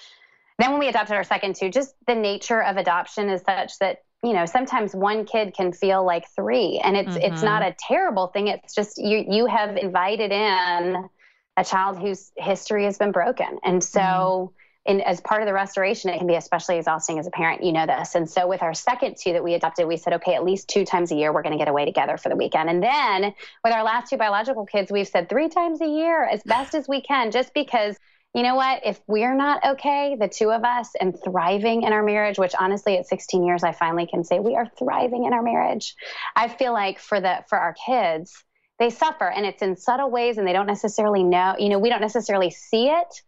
[0.58, 4.02] Then when we adopted our second two, just the nature of adoption is such that
[4.26, 7.32] you know sometimes one kid can feel like three and it's mm-hmm.
[7.32, 11.08] it's not a terrible thing it's just you you have invited in
[11.56, 14.52] a child whose history has been broken and so mm-hmm.
[14.86, 17.64] In, as part of the restoration, it can be especially exhausting as a parent.
[17.64, 18.14] You know this.
[18.14, 20.84] And so, with our second two that we adopted, we said, okay, at least two
[20.84, 22.70] times a year, we're going to get away together for the weekend.
[22.70, 26.40] And then with our last two biological kids, we've said three times a year as
[26.44, 27.96] best as we can, just because
[28.36, 28.82] you know what?
[28.84, 32.98] If we're not okay, the two of us, and thriving in our marriage, which honestly
[32.98, 35.94] at 16 years, I finally can say we are thriving in our marriage.
[36.36, 38.44] I feel like for the for our kids,
[38.78, 41.56] they suffer, and it's in subtle ways, and they don't necessarily know.
[41.58, 43.22] You know, we don't necessarily see it,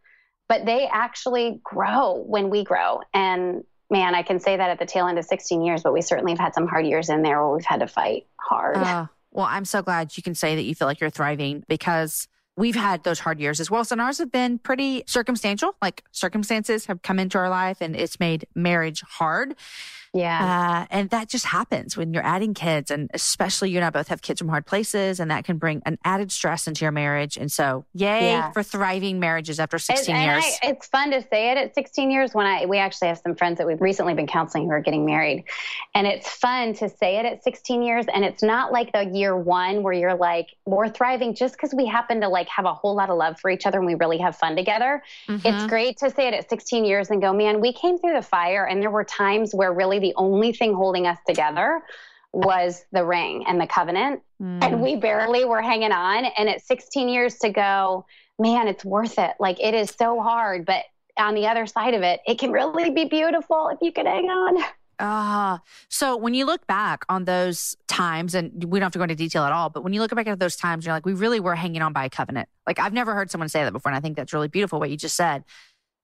[0.47, 3.01] but they actually grow when we grow.
[3.15, 6.03] And man, I can say that at the tail end of 16 years, but we
[6.03, 8.77] certainly have had some hard years in there where we've had to fight hard.
[8.77, 12.29] Uh, well, I'm so glad you can say that you feel like you're thriving because
[12.59, 13.85] we've had those hard years as well.
[13.85, 18.19] So ours have been pretty circumstantial, like circumstances have come into our life and it's
[18.19, 19.55] made marriage hard.
[20.19, 20.83] Yeah.
[20.83, 24.09] Uh, and that just happens when you're adding kids, and especially you and I both
[24.09, 27.37] have kids from hard places, and that can bring an added stress into your marriage.
[27.37, 28.51] And so, yay Yeah.
[28.53, 30.45] for thriving marriages after 16 and years.
[30.63, 33.35] I, it's fun to say it at 16 years when I we actually have some
[33.35, 35.45] friends that we've recently been counseling who are getting married.
[35.95, 39.37] And it's fun to say it at 16 years and it's not like the year
[39.37, 42.95] 1 where you're like we're thriving just cuz we happen to like have a whole
[42.95, 45.03] lot of love for each other and we really have fun together.
[45.29, 45.47] Mm-hmm.
[45.47, 48.23] It's great to say it at 16 years and go, "Man, we came through the
[48.23, 51.83] fire and there were times where really the only thing holding us together
[52.33, 54.63] was the ring and the covenant Mm.
[54.63, 56.25] and we barely were hanging on.
[56.25, 58.07] And at 16 years to go,
[58.39, 59.33] man, it's worth it.
[59.41, 60.85] Like it is so hard, but
[61.17, 64.27] on the other side of it, it can really be beautiful if you can hang
[64.27, 64.63] on.
[65.01, 69.05] Ah, so when you look back on those times, and we don't have to go
[69.05, 71.15] into detail at all, but when you look back at those times, you're like, we
[71.15, 72.49] really were hanging on by a covenant.
[72.67, 74.91] Like I've never heard someone say that before, and I think that's really beautiful what
[74.91, 75.45] you just said.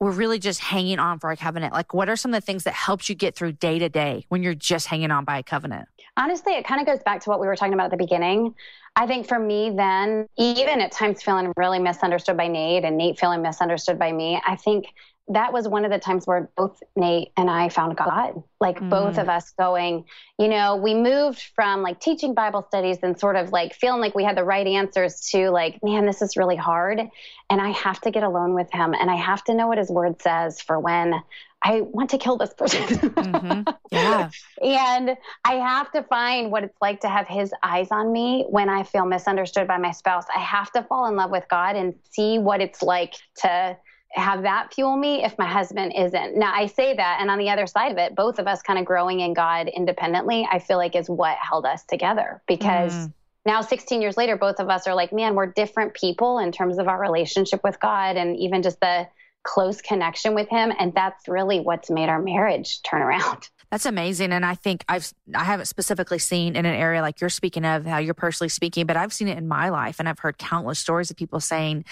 [0.05, 1.73] We're really just hanging on for a covenant.
[1.73, 4.27] Like, what are some of the things that helps you get through day to day
[4.29, 5.89] when you're just hanging on by a covenant?
[6.19, 8.55] Honestly, it kind of goes back to what we were talking about at the beginning.
[8.97, 13.19] I think for me, then, even at times feeling really misunderstood by Nate and Nate
[13.19, 14.89] feeling misunderstood by me, I think
[15.29, 18.43] that was one of the times where both Nate and I found God.
[18.61, 20.05] Like both of us going,
[20.39, 24.15] you know, we moved from like teaching Bible studies and sort of like feeling like
[24.15, 27.01] we had the right answers to like, man, this is really hard.
[27.49, 29.89] And I have to get alone with him and I have to know what his
[29.89, 31.15] word says for when
[31.63, 32.83] I want to kill this person.
[32.83, 33.77] Mhm.
[33.91, 34.29] Yeah.
[34.61, 38.69] and I have to find what it's like to have his eyes on me when
[38.69, 40.25] I feel misunderstood by my spouse.
[40.35, 43.77] I have to fall in love with God and see what it's like to
[44.15, 46.37] have that fuel me if my husband isn't.
[46.37, 48.79] Now, I say that, and on the other side of it, both of us kind
[48.79, 52.95] of growing in God independently, I feel like is what held us together because.
[52.95, 53.13] Mm.
[53.47, 56.79] Now, 16 years later, both of us are like, man, we're different people in terms
[56.79, 59.07] of our relationship with God and even just the
[59.43, 60.73] close connection with Him.
[60.79, 63.51] And that's really what's made our marriage turn around.
[63.75, 64.31] That's amazing.
[64.31, 67.85] And I think I've, I haven't specifically seen in an area like you're speaking of,
[67.85, 69.99] how you're personally speaking, but I've seen it in my life.
[69.99, 71.85] And I've heard countless stories of people saying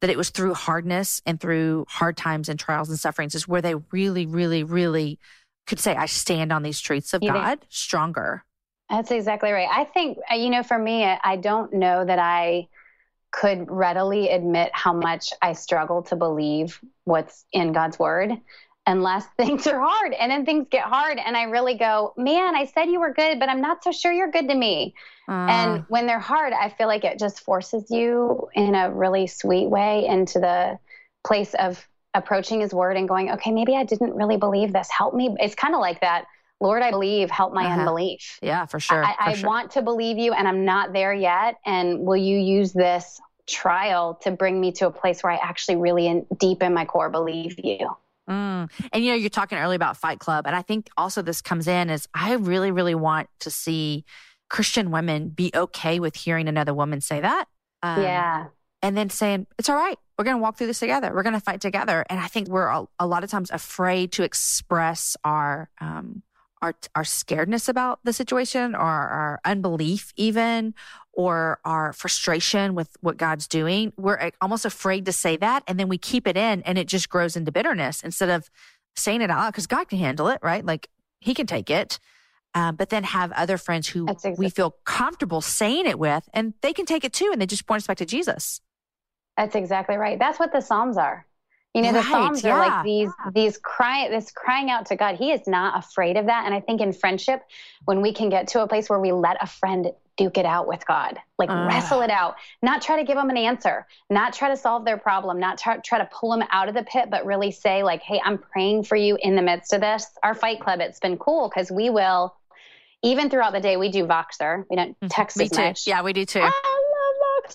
[0.00, 3.62] that it was through hardness and through hard times and trials and sufferings is where
[3.62, 5.18] they really, really, really
[5.66, 8.44] could say, I stand on these truths of You God stronger.
[8.90, 9.68] That's exactly right.
[9.72, 12.68] I think, uh, you know, for me, I don't know that I
[13.30, 18.32] could readily admit how much I struggle to believe what's in God's word
[18.90, 20.12] unless things are hard.
[20.12, 21.18] And then things get hard.
[21.18, 24.12] And I really go, man, I said you were good, but I'm not so sure
[24.12, 24.94] you're good to me.
[25.28, 29.26] Uh, And when they're hard, I feel like it just forces you in a really
[29.26, 30.78] sweet way into the
[31.24, 34.90] place of approaching his word and going, okay, maybe I didn't really believe this.
[34.90, 35.34] Help me.
[35.38, 36.24] It's kind of like that.
[36.60, 37.80] Lord, I believe, help my Uh-huh.
[37.80, 38.38] unbelief.
[38.42, 39.02] yeah, for sure.
[39.04, 39.48] I, for I sure.
[39.48, 41.56] want to believe you and I'm not there yet.
[41.64, 45.76] And will you use this trial to bring me to a place where I actually
[45.76, 47.78] really in, deep in my core believe you?
[48.30, 48.70] Mm.
[48.92, 51.66] And you know, you're talking earlier about Fight Club, and I think also this comes
[51.66, 54.04] in is I really, really want to see
[54.48, 57.46] Christian women be okay with hearing another woman say that.
[57.82, 58.46] Um, yeah.
[58.82, 59.96] and then saying it's all right.
[60.18, 61.12] We're going to walk through this together.
[61.14, 62.04] We're going to fight together.
[62.10, 66.22] And I think we're a, a lot of times afraid to express our um,
[66.62, 70.74] our our scaredness about the situation, or our unbelief, even,
[71.12, 73.92] or our frustration with what God's doing.
[73.96, 77.08] We're almost afraid to say that, and then we keep it in, and it just
[77.08, 78.50] grows into bitterness instead of
[78.96, 80.64] saying it out loud because God can handle it, right?
[80.64, 80.88] Like
[81.20, 81.98] He can take it.
[82.52, 86.54] Um, but then have other friends who That's we feel comfortable saying it with, and
[86.62, 88.60] they can take it too, and they just point us back to Jesus.
[89.36, 90.18] That's exactly right.
[90.18, 91.26] That's what the Psalms are.
[91.74, 95.14] You know, the Right, Psalms are like these these cry this crying out to God.
[95.14, 96.44] He is not afraid of that.
[96.44, 97.42] And I think in friendship,
[97.84, 100.66] when we can get to a place where we let a friend duke it out
[100.66, 101.66] with God, like Ah.
[101.68, 104.98] wrestle it out, not try to give them an answer, not try to solve their
[104.98, 108.02] problem, not try, try to pull them out of the pit, but really say like,
[108.02, 111.18] "Hey, I'm praying for you in the midst of this." Our fight club, it's been
[111.18, 112.34] cool because we will,
[113.02, 114.64] even throughout the day, we do Voxer.
[114.68, 115.62] We don't text Me as too.
[115.62, 115.86] much.
[115.86, 116.50] Yeah, we do too.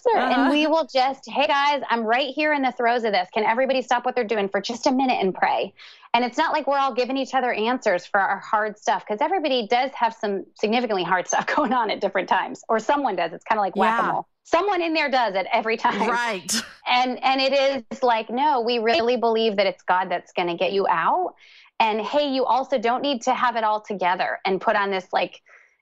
[0.05, 0.19] Uh-huh.
[0.41, 3.27] And we will just, hey guys, I'm right here in the throes of this.
[3.33, 5.73] Can everybody stop what they're doing for just a minute and pray?
[6.13, 9.21] And it's not like we're all giving each other answers for our hard stuff because
[9.21, 13.33] everybody does have some significantly hard stuff going on at different times, or someone does.
[13.33, 13.81] It's kind of like Yeah.
[13.81, 14.27] whack a mole.
[14.43, 16.09] Someone in there does it every time.
[16.09, 16.51] Right.
[16.87, 20.53] And and it is like, no, we really believe that it's God that's going to
[20.53, 21.33] get you out.
[21.79, 25.07] And hey, you also don't need to have it all together and put on this
[25.11, 25.41] like,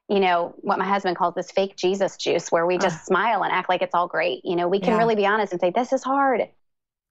[0.10, 3.52] you know, what my husband calls this fake Jesus juice where we just smile and
[3.54, 4.42] act like it's all great.
[4.44, 4.98] You know, we can Yeah.
[4.98, 6.50] really be honest and say this is hard.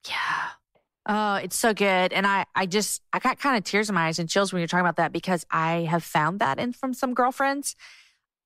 [0.07, 0.49] Yeah.
[1.05, 2.13] Oh, it's so good.
[2.13, 4.59] And I, I just, I got kind of tears in my eyes and chills when
[4.61, 7.75] you're talking about that because I have found that in from some girlfriends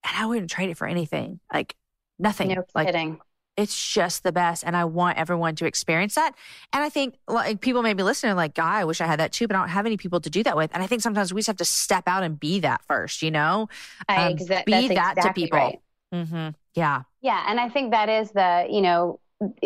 [0.04, 1.40] and I wouldn't trade it for anything.
[1.54, 1.76] Like
[2.18, 2.48] nothing.
[2.48, 3.20] No like kidding.
[3.58, 4.64] It's just the best.
[4.64, 6.34] And I want everyone to experience that.
[6.72, 9.32] And I think like people may be listening like, God, I wish I had that
[9.32, 10.70] too, but I don't have any people to do that with.
[10.74, 13.32] And I think sometimes we just have to step out and be that first, you
[13.32, 13.68] know?
[14.08, 15.60] Um, exa- be that exactly to people.
[15.60, 15.82] Right.
[16.14, 16.50] Mm-hmm.
[16.76, 17.02] Yeah.
[17.22, 17.44] Yeah.
[17.48, 19.20] And I think that is the, you know,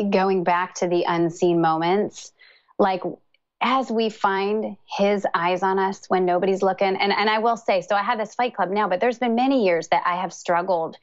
[0.10, 2.32] going back to the unseen moments,
[2.80, 3.04] like
[3.62, 6.96] as we find his eyes on us when nobody's looking.
[6.96, 9.36] And, and I will say, so I have this fight club now, but there's been
[9.36, 10.98] many years that I have struggled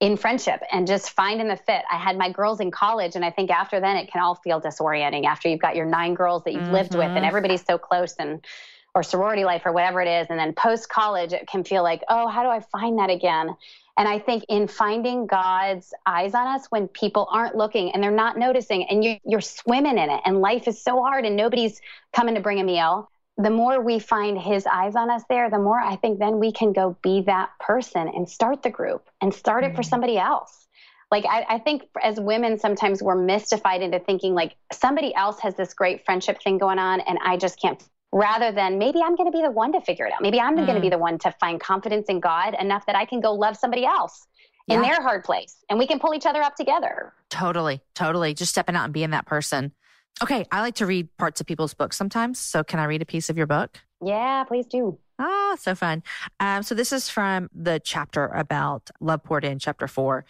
[0.00, 1.82] in friendship and just finding the fit.
[1.90, 4.60] I had my girls in college, and I think after then it can all feel
[4.60, 6.72] disorienting after you've got your nine girls that you've mm-hmm.
[6.72, 7.24] lived with and mm-hmm.
[7.24, 8.44] everybody's so close and
[8.94, 10.28] or sorority life or whatever it is.
[10.30, 13.56] And then post college, it can feel like, oh, how do I find that again?
[13.96, 18.10] And I think in finding God's eyes on us when people aren't looking and they're
[18.10, 21.80] not noticing and you, you're swimming in it and life is so hard and nobody's
[22.12, 25.58] coming to bring a meal, the more we find his eyes on us there, the
[25.58, 29.34] more I think then we can go be that person and start the group and
[29.34, 29.76] start it mm-hmm.
[29.76, 30.68] for somebody else.
[31.10, 35.54] Like, I, I, think as women, sometimes we're mystified into thinking like somebody else has
[35.54, 39.30] this great friendship thing going on and I just can't rather than maybe I'm going
[39.30, 40.22] to be the one to figure it out.
[40.22, 40.64] Maybe I'm mm.
[40.64, 43.32] going to be the one to find confidence in God enough that I can go
[43.34, 44.26] love somebody else
[44.68, 47.12] in their hard place and we can pull each other up together.
[47.28, 48.32] Totally, totally.
[48.32, 49.72] Just stepping out and being that person.
[50.22, 52.38] Okay, I like to read parts of people's books sometimes.
[52.38, 53.80] So can I read a piece of your book?
[54.02, 54.98] Yeah, please do.
[55.18, 56.02] Ah, so fun.
[56.40, 60.24] Um, so this is from the chapter about love poured in, chapter four.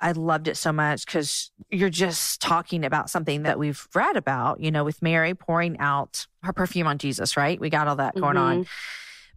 [0.00, 4.60] I loved it so much because you're just talking about something that we've read about,
[4.60, 7.60] you know, with Mary pouring out her perfume on Jesus, right?
[7.60, 8.58] We got all that going mm-hmm.
[8.60, 8.66] on.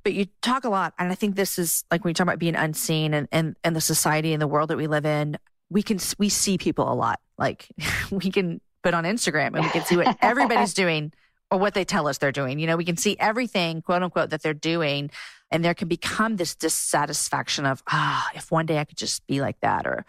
[0.03, 2.39] But you talk a lot, and I think this is like when you talk about
[2.39, 5.37] being unseen and, and, and the society and the world that we live in,
[5.69, 7.19] we can, we see people a lot.
[7.37, 7.67] Like
[8.11, 11.11] we can put on Instagram and we can see what everybody's doing
[11.49, 12.59] or what they tell us they're doing.
[12.59, 15.09] You know, we can see everything, quote unquote, that they're doing.
[15.49, 19.41] And there can become this dissatisfaction of, ah, if one day I could just be
[19.41, 20.05] like that, or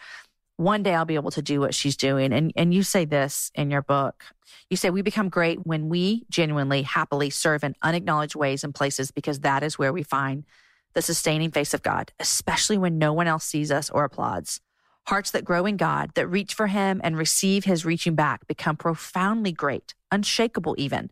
[0.59, 2.35] one day I'll be able to do what she's doing.
[2.35, 4.25] And, and you say this in your book.
[4.69, 9.11] You say we become great when we genuinely, happily serve in unacknowledged ways and places
[9.11, 10.45] because that is where we find
[10.93, 14.61] the sustaining face of God, especially when no one else sees us or applauds.
[15.09, 18.77] Hearts that grow in God, that reach for Him and receive His reaching back, become
[18.77, 21.11] profoundly great, unshakable even.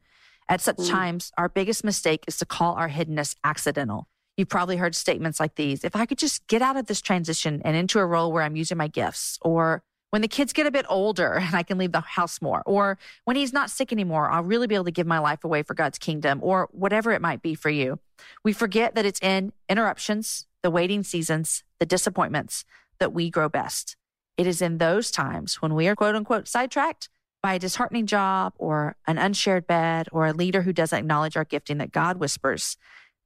[0.49, 0.91] At such mm.
[0.91, 4.09] times, our biggest mistake is to call our hiddenness accidental.
[4.37, 5.85] You've probably heard statements like these.
[5.85, 8.57] If I could just get out of this transition and into a role where I'm
[8.57, 11.93] using my gifts, or when the kids get a bit older and I can leave
[11.93, 15.07] the house more, or when he's not sick anymore, I'll really be able to give
[15.07, 18.01] my life away for God's kingdom, or whatever it might be for you.
[18.43, 22.65] We forget that it's in interruptions, the waiting seasons, the disappointments
[22.99, 23.97] that we grow best.
[24.37, 27.09] It is in those times when we are quote unquote sidetracked
[27.43, 31.45] by a disheartening job or an unshared bed or a leader who doesn't acknowledge our
[31.45, 32.77] gifting that God whispers,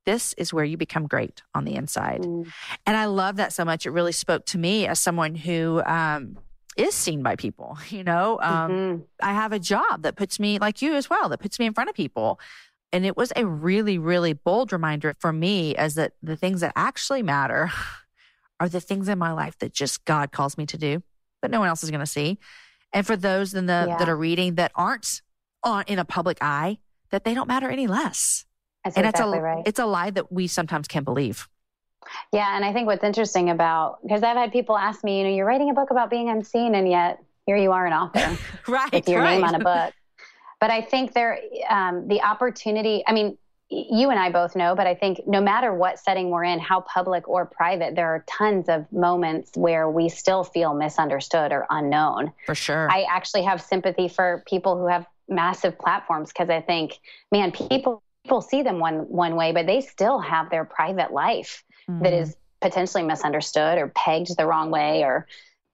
[0.06, 2.22] this is where you become great on the inside.
[2.22, 2.50] Mm.
[2.84, 3.86] And I love that so much.
[3.86, 6.38] It really spoke to me as someone who um,
[6.76, 7.78] is seen by people.
[7.90, 9.02] You know, um, mm-hmm.
[9.22, 11.72] I have a job that puts me, like you as well, that puts me in
[11.72, 12.40] front of people.
[12.92, 16.72] And it was a really, really bold reminder for me as that the things that
[16.74, 17.70] actually matter
[18.60, 21.02] are the things in my life that just God calls me to do,
[21.42, 22.38] that no one else is going to see.
[22.92, 23.96] And for those in the, yeah.
[23.98, 25.22] that are reading that aren't
[25.62, 26.78] on in a public eye,
[27.10, 28.44] that they don't matter any less.
[28.84, 29.62] That's and exactly it's a, right.
[29.66, 31.48] It's a lie that we sometimes can't believe.
[32.32, 35.34] Yeah, and I think what's interesting about because I've had people ask me, you know,
[35.34, 38.38] you're writing a book about being unseen, and yet here you are, an author,
[38.68, 38.92] right?
[38.92, 39.34] With your right.
[39.34, 39.94] name on a book.
[40.60, 41.38] But I think there,
[41.68, 43.02] um, the opportunity.
[43.06, 43.36] I mean,
[43.70, 46.80] you and I both know, but I think no matter what setting we're in, how
[46.80, 52.32] public or private, there are tons of moments where we still feel misunderstood or unknown.
[52.46, 52.90] For sure.
[52.90, 56.98] I actually have sympathy for people who have massive platforms because I think,
[57.30, 61.64] man, people people see them one one way, but they still have their private life
[61.88, 62.02] mm-hmm.
[62.02, 65.02] that is potentially misunderstood or pegged the wrong way.
[65.02, 65.26] Or,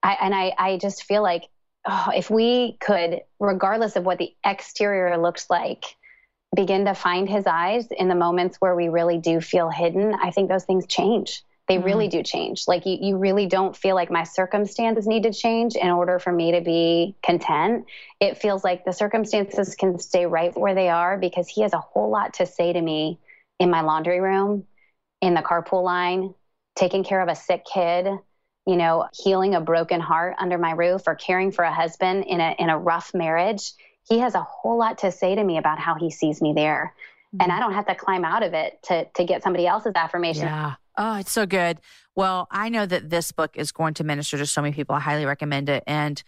[0.03, 1.45] I, and I, I just feel like
[1.87, 5.85] oh, if we could, regardless of what the exterior looks like,
[6.55, 10.31] begin to find His eyes in the moments where we really do feel hidden, I
[10.31, 11.85] think those things change they mm-hmm.
[11.85, 12.65] really do change.
[12.67, 16.33] Like you, you really don't feel like my circumstances need to change in order for
[16.33, 17.87] me to be content.
[18.21, 21.79] It feels like the circumstances can stay right where they are because he has a
[21.79, 23.19] whole lot to say to me
[23.59, 24.65] in my laundry room,
[25.21, 26.35] in the carpool line,
[26.77, 28.09] taking care of a sick kid,
[28.67, 32.41] you know, healing a broken heart under my roof or caring for a husband in
[32.41, 33.73] a in a rough marriage.
[34.09, 36.95] He has a whole lot to say to me about how he sees me there.
[37.35, 37.43] Mm-hmm.
[37.43, 40.45] And I don't have to climb out of it to to get somebody else's affirmation.
[40.45, 41.81] Yeah Oh, it's so good.
[42.15, 44.95] Well, I know that this book is going to minister to so many people.
[44.95, 45.83] I highly recommend it.
[45.87, 46.23] And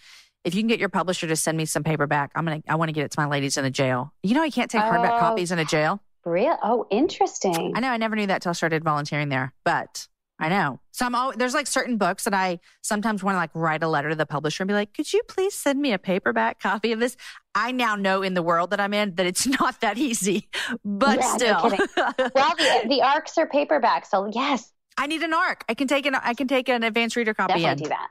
[0.44, 2.88] if you can get your publisher to send me some paperback, I'm gonna I want
[2.88, 4.12] to get it to my ladies in the jail.
[4.22, 6.00] You know, I can't take hardback oh, copies in a jail.
[6.24, 6.56] Real?
[6.62, 7.72] Oh, interesting.
[7.76, 7.88] I know.
[7.88, 9.52] I never knew that till I started volunteering there.
[9.64, 10.08] But
[10.38, 10.80] I know.
[10.90, 13.88] So I'm always, there's like certain books that I sometimes want to like write a
[13.88, 16.92] letter to the publisher and be like, could you please send me a paperback copy
[16.92, 17.16] of this?
[17.54, 20.48] I now know in the world that I'm in that it's not that easy,
[20.84, 21.60] but Yeah, still.
[21.62, 21.86] kidding.
[22.34, 25.64] well, the, the arcs are paperback, so yes, I need an arc.
[25.68, 28.08] I can take an I can take an advanced reader copy definitely in do that.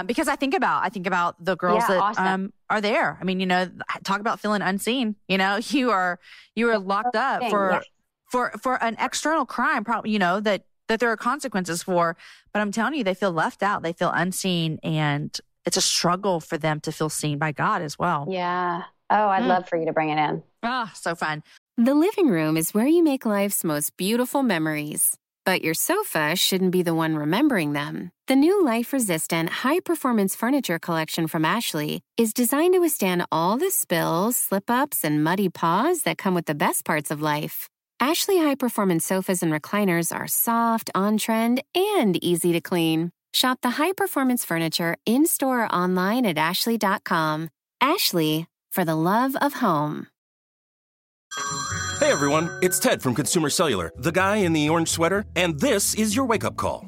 [0.00, 2.26] um, because I think about I think about the girls Yeah, that awesome.
[2.26, 3.18] um, are there.
[3.20, 3.70] I mean, you know,
[4.04, 5.16] talk about feeling unseen.
[5.28, 6.18] You know, you are
[6.54, 7.80] you are locked up for yeah.
[8.30, 9.84] for for an external crime.
[9.84, 12.16] Probably, you know that that there are consequences for.
[12.52, 13.82] But I'm telling you, they feel left out.
[13.82, 17.98] They feel unseen, and it's a struggle for them to feel seen by God as
[17.98, 18.26] well.
[18.28, 18.82] Yeah.
[19.10, 19.48] Oh, I'd Mm.
[19.48, 20.42] love for you to bring it in.
[20.62, 21.42] Ah, so fun.
[21.76, 25.16] The living room is where you make life's most beautiful memories.
[25.44, 28.10] But your sofa shouldn't be the one remembering them.
[28.26, 33.56] The new life resistant, high performance furniture collection from Ashley is designed to withstand all
[33.56, 37.70] the spills, slip ups, and muddy paws that come with the best parts of life.
[38.00, 43.10] Ashley high performance sofas and recliners are soft, on trend, and easy to clean.
[43.34, 47.50] Shop the high performance furniture in store or online at ashley.com.
[47.80, 50.06] Ashley, for the love of home.
[51.98, 55.94] Hey everyone, it's Ted from Consumer Cellular, the guy in the orange sweater, and this
[55.94, 56.87] is your wake up call.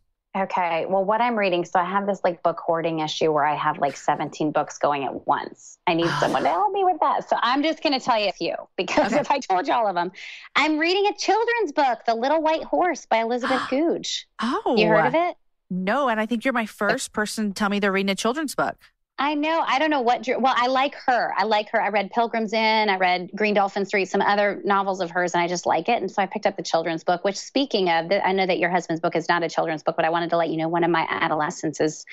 [0.35, 0.85] Okay.
[0.87, 3.79] Well, what I'm reading, so I have this like book hoarding issue where I have
[3.79, 5.77] like 17 books going at once.
[5.87, 7.27] I need someone to help me with that.
[7.29, 9.19] So I'm just going to tell you a few because Okay.
[9.21, 10.11] if I told you all of them,
[10.55, 14.27] I'm reading a children's book, The Little White Horse by Elizabeth Goudge.
[14.41, 15.07] Oh, You heard oh.
[15.07, 15.35] of it?
[15.69, 18.55] No, and I think you're my first person to tell me they're reading a children's
[18.55, 18.77] book.
[19.21, 19.63] I know.
[19.67, 20.27] I don't know what.
[20.27, 21.31] Well, I like her.
[21.37, 21.79] I like her.
[21.79, 22.89] I read Pilgrim's Inn.
[22.89, 26.01] I read Green Dolphin Street, some other novels of hers, and I just like it.
[26.01, 27.23] And so I picked up the children's book.
[27.23, 30.05] Which, speaking of, I know that your husband's book is not a children's book, but
[30.05, 32.03] I wanted to let you know one of my adolescents is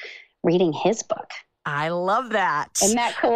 [0.42, 1.30] reading his book.
[1.66, 2.70] I love that.
[2.82, 3.30] Isn't that cool?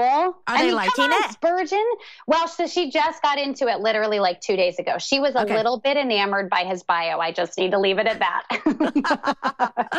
[0.47, 1.33] Are they liking it?
[1.33, 1.85] Spurgeon?
[2.27, 4.97] Well, so she just got into it literally like two days ago.
[4.99, 5.55] She was a Okay.
[5.55, 7.19] little bit enamored by his bio.
[7.19, 9.93] I just need to leave it at that.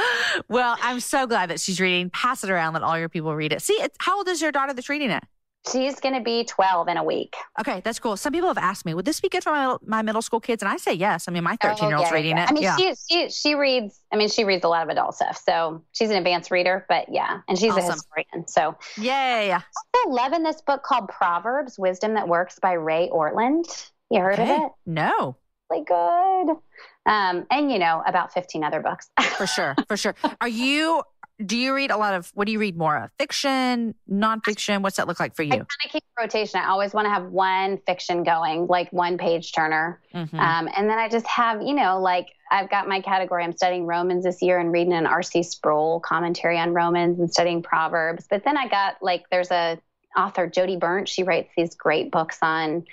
[0.50, 2.10] well, I'm so glad that she's reading.
[2.10, 3.62] Pass it around, let all your people read it.
[3.62, 5.24] See, it's, how old is your daughter that's reading it?
[5.72, 7.36] She's going to be 12 in a week.
[7.60, 8.18] Okay, that's cool.
[8.18, 10.62] Some people have asked me, would this be good for my, my middle school kids?
[10.62, 11.28] And I say yes.
[11.28, 12.44] I mean, my 13 year old's Oh, yeah, reading yeah.
[12.44, 12.50] it.
[12.50, 12.76] I mean, yeah.
[12.76, 13.98] she, she she reads.
[14.12, 15.42] I mean, she reads a lot of adult stuff.
[15.46, 17.90] So she's an advanced reader, but yeah, and she's Awesome.
[17.90, 18.48] a historian.
[18.48, 19.54] So Yay.
[19.54, 23.92] I'm loving this book called Proverbs: Wisdom That Works by Ray Ortlund.
[24.10, 24.56] You heard Okay.
[24.56, 24.72] of it?
[24.86, 25.38] No,
[25.72, 26.58] Really good.
[27.06, 29.10] Um, and you know about 15 other books.
[29.38, 29.76] for sure.
[29.88, 30.16] For sure.
[30.40, 31.04] Are you,
[31.46, 33.12] do you read a lot of, what do you read more of?
[33.18, 34.82] Fiction, nonfiction?
[34.82, 35.54] What's that look like for you?
[35.54, 36.60] I kind of keep rotation.
[36.60, 40.00] I always want to have one fiction going, like one page turner.
[40.14, 40.34] Mhm.
[40.34, 43.44] Um, and then I just have, you know, like I've got my category.
[43.44, 45.44] I'm studying Romans this year and reading an R.C.
[45.44, 48.28] Sproul commentary on Romans and studying Proverbs.
[48.30, 49.80] But then I got like, there's a
[50.16, 51.08] author, Jodie Berndt.
[51.08, 52.86] She writes these great books on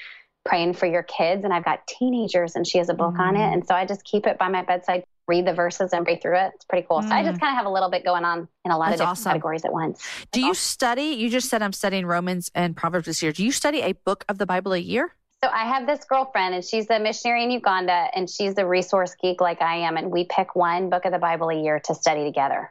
[0.44, 1.44] praying for your kids.
[1.44, 3.40] And I've got teenagers and she has a book on it.
[3.40, 3.52] Mm.
[3.52, 6.36] And so I just keep it by my bedside, read the verses and read through
[6.36, 6.52] it.
[6.54, 7.00] It's pretty cool.
[7.02, 7.26] So I Mm.
[7.30, 9.10] just kind of have a little bit going on in a lot That's of different
[9.18, 9.30] awesome.
[9.30, 10.06] categories at once.
[10.32, 13.32] do you study, you just said I'm studying Romans and Proverbs this year.
[13.32, 15.14] Do you study a book of the Bible a year?
[15.42, 19.14] So I have this girlfriend, and she's a missionary in Uganda, and she's a resource
[19.22, 19.96] geek like I am.
[19.96, 22.70] And we pick one book of the Bible a year to study together.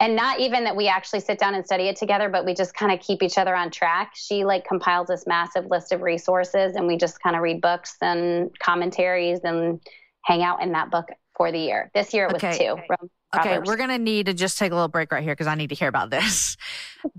[0.00, 2.74] And not even that we actually sit down and study it together, but we just
[2.74, 4.12] kind of keep each other on track.
[4.14, 7.96] She like compiles this massive list of resources, and we just kind of read books
[8.00, 9.78] and commentaries and
[10.24, 11.06] hang out in that book
[11.40, 11.90] for the year.
[11.94, 12.58] This year it was Okay.
[12.58, 12.74] two.
[12.90, 15.46] Rom- Okay, we're going to need to just take a little break right here because
[15.46, 16.58] I need to hear about this.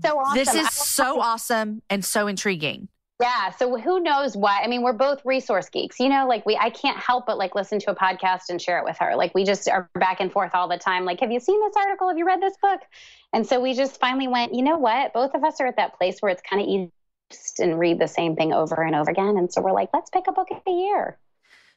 [0.04, 0.34] so awesome.
[0.38, 2.86] This is so awesome and so intriguing.
[3.20, 3.50] Yeah.
[3.50, 4.60] So who knows why?
[4.62, 5.98] I mean, we're both resource geeks.
[5.98, 8.78] You know, like we, I can't help but like listen to a podcast and share
[8.78, 9.16] it with her.
[9.16, 11.04] Like we just are back and forth all the time.
[11.04, 12.06] Like, have you seen this article?
[12.08, 12.80] Have you read this book?
[13.32, 15.12] And so we just finally went, you know what?
[15.14, 16.92] Both of us are at that place where it's kind of easy
[17.56, 19.36] to and read the same thing over and over again.
[19.38, 21.18] And so we're like, let's pick a book a year.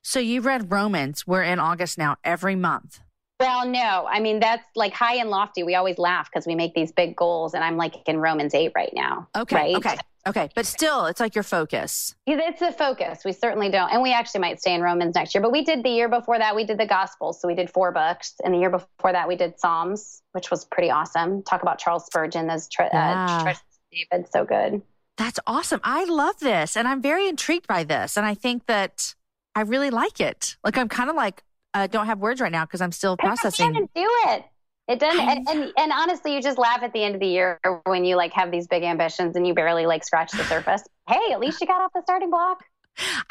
[0.08, 1.26] So you read Romans.
[1.26, 2.99] We're in August now, every month.
[3.39, 5.64] Well, no, I mean, that's like high and lofty.
[5.64, 7.56] We always laugh because we make these big goals.
[7.56, 9.28] And I'm like in Romans 8 right now.
[9.36, 9.56] Okay.
[9.56, 9.76] Right?
[9.78, 9.97] Okay.
[10.28, 10.49] Okay.
[10.53, 12.14] But still, it's like your focus.
[12.28, 13.26] It's a focus.
[13.26, 13.91] We certainly don't.
[13.91, 15.41] And we actually might stay in Romans next year.
[15.41, 17.41] But we did the year before that, we did the Gospels.
[17.41, 18.36] So we did four books.
[18.43, 21.41] And the year before that, we did Psalms, which was pretty awesome.
[21.41, 23.26] Talk about Charles Spurgeon, those tre- Yeah.
[23.28, 24.28] uh, treasures David.
[24.32, 24.84] So good.
[25.18, 25.80] That's awesome.
[25.84, 26.78] I love this.
[26.78, 28.18] And I'm very intrigued by this.
[28.18, 29.16] And I think that
[29.56, 30.58] I really like it.
[30.64, 31.43] Like, I'm kind of like,
[31.74, 33.89] uh, don't have words right now because I'm still Pick up the hand processing.
[33.95, 34.45] do it.
[34.88, 37.60] It doesn't, and, and and honestly, you just laugh at the end of the year
[37.86, 40.84] when you like have these big ambitions and you barely like scratch the surface.
[41.10, 42.64] hey, at least you got off the starting block.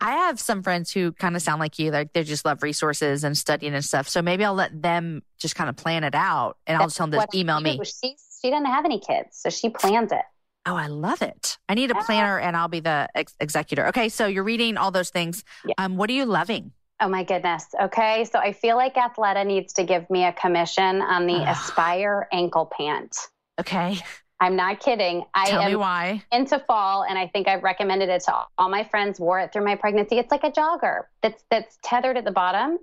[0.01, 3.23] I have some friends who kind of sound like you, like they just love resources
[3.23, 4.09] and studying and stuff.
[4.09, 7.07] So maybe I'll let them just kind of plan it out, and I'll just tell
[7.07, 7.79] them to email me.
[7.85, 10.25] She she doesn't have any kids, so she plans it.
[10.67, 11.59] Oh, I love it.
[11.69, 13.87] I need a planner, and I'll be the ex- executor.
[13.89, 15.45] Okay, so you're reading all those things.
[15.67, 15.75] Yeah.
[15.79, 16.73] Um, what are you loving?
[17.01, 17.67] Oh my goodness.
[17.79, 21.43] Okay, so I feel like Athleta needs to give me a commission on the.
[21.43, 23.15] Aspire ankle pant.
[23.61, 23.99] Okay,
[24.41, 25.25] I'm not kidding.
[25.35, 26.23] I tell am me why.
[26.33, 29.53] into fall and I think I've recommended it to all, all my friends wore it
[29.53, 30.19] through my pregnancy.
[30.19, 32.79] It's like a jogger that's that's tethered at the bottom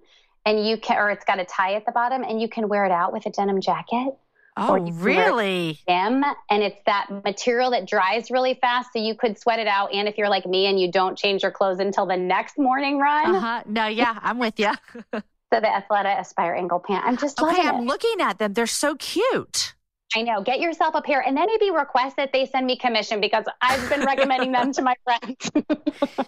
[0.45, 2.85] and you can or it's got a tie at the bottom and you can wear
[2.85, 4.15] it out with a denim jacket.
[4.57, 5.79] Oh, you can wear- really?
[5.87, 9.93] Gym and it's that material that dries really fast so you could sweat it out
[9.93, 12.97] and if you're like me and you don't change your clothes until the next morning
[12.99, 13.35] run.
[13.35, 13.63] Uh huh.
[13.65, 14.71] No, yeah, I'm with you.
[15.53, 17.03] So the Athleta Aspire ankle pant.
[17.05, 17.85] I'm just Okay, I'm it.
[17.85, 18.53] looking at them.
[18.53, 19.73] They're so cute.
[20.15, 20.41] I know.
[20.41, 23.89] Get yourself a pair and then maybe request that they send me commission because I've
[23.89, 25.51] been recommending them to my friends.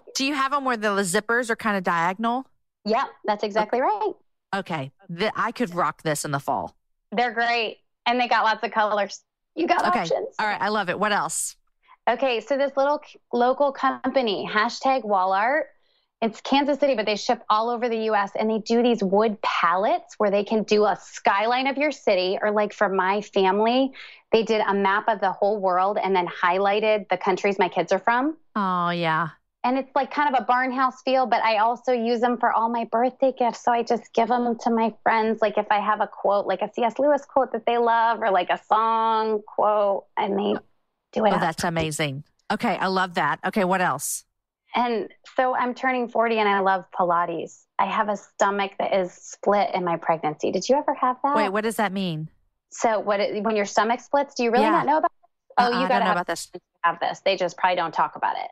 [0.15, 2.45] Do you have them where the zippers are kind of diagonal?
[2.83, 4.11] yep, that's exactly right.
[4.53, 6.75] Okay, Th- I could rock this in the fall.
[7.13, 7.77] They're great.
[8.05, 9.21] And they got lots of colors.
[9.55, 10.35] You got Okay, options.
[10.39, 10.99] all right, I love it.
[10.99, 11.55] What else?
[12.09, 13.01] Okay, so this little
[13.31, 15.67] local company, hashtag wall art,
[16.21, 19.41] it's Kansas City, but they ship all over the US and they do these wood
[19.41, 22.37] pallets where they can do a skyline of your city.
[22.41, 23.91] Or, like for my family,
[24.31, 27.91] they did a map of the whole world and then highlighted the countries my kids
[27.91, 28.37] are from.
[28.55, 29.29] Oh yeah.
[29.65, 32.51] And it's like kind of a barn house feel, but I also use them for
[32.51, 33.63] all my birthday gifts.
[33.63, 35.41] So I just give them to my friends.
[35.41, 36.99] Like if I have a quote, like a C.S.
[36.99, 40.55] Lewis quote that they love, or like a song quote, and they
[41.13, 41.31] do it.
[41.31, 41.41] Oh, up.
[41.41, 42.25] that's amazing.
[42.51, 43.39] Okay, I love that.
[43.45, 44.25] Okay, what else?
[44.75, 45.07] And
[45.37, 47.61] so I'm turning 40 and I love Pilates.
[47.79, 50.51] I have a stomach that is split in my pregnancy.
[50.51, 51.35] Did you ever have that?
[51.35, 52.27] Wait, what does that mean?
[52.71, 54.71] So what it, when your stomach splits, do you really Yeah.
[54.71, 55.53] not know about it?
[55.59, 56.51] Oh, Uh-uh, you got to know about this.
[56.83, 57.21] have this.
[57.23, 58.49] They just probably don't talk about it.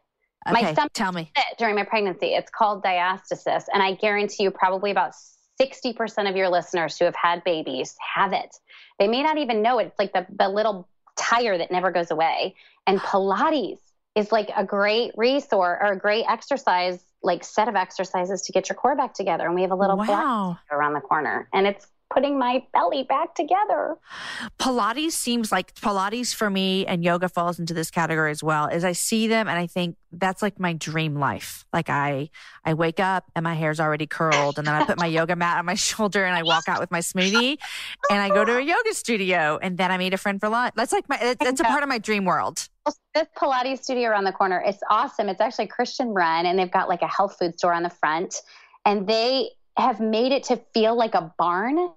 [0.49, 1.31] My stomach- tell me.
[1.57, 2.27] During my pregnancy.
[2.33, 3.65] It's called diastasis.
[3.73, 5.13] And I guarantee you probably about
[5.59, 8.55] 60% of your listeners who have had babies have it.
[8.99, 9.87] They may not even know it.
[9.87, 10.87] It's like the, the little
[11.17, 12.55] tire that never goes away.
[12.87, 13.79] And Pilates
[14.15, 18.67] is like a great resource or a great exercise, like set of exercises to get
[18.67, 19.45] your core back together.
[19.45, 20.57] And we have a little Wow.
[20.71, 21.47] around the corner.
[21.53, 23.95] And it's putting my belly back together.
[24.59, 28.67] Pilates seems like Pilates for me and yoga falls into this category as well.
[28.67, 31.65] As I see them and I think that's like my dream life.
[31.71, 32.29] Like I
[32.65, 35.57] I wake up and my hair's already curled and then I put my yoga mat
[35.57, 37.57] on my shoulder and I walk out with my smoothie
[38.09, 40.73] and I go to a yoga studio and then I meet a friend for lunch.
[40.75, 42.67] That's like my that's a part of my dream world.
[43.13, 45.29] This Pilates studio around the corner, it's awesome.
[45.29, 48.41] It's actually Christian run, and they've got like a health food store on the front,
[48.85, 51.91] and they have made it to feel like a barn.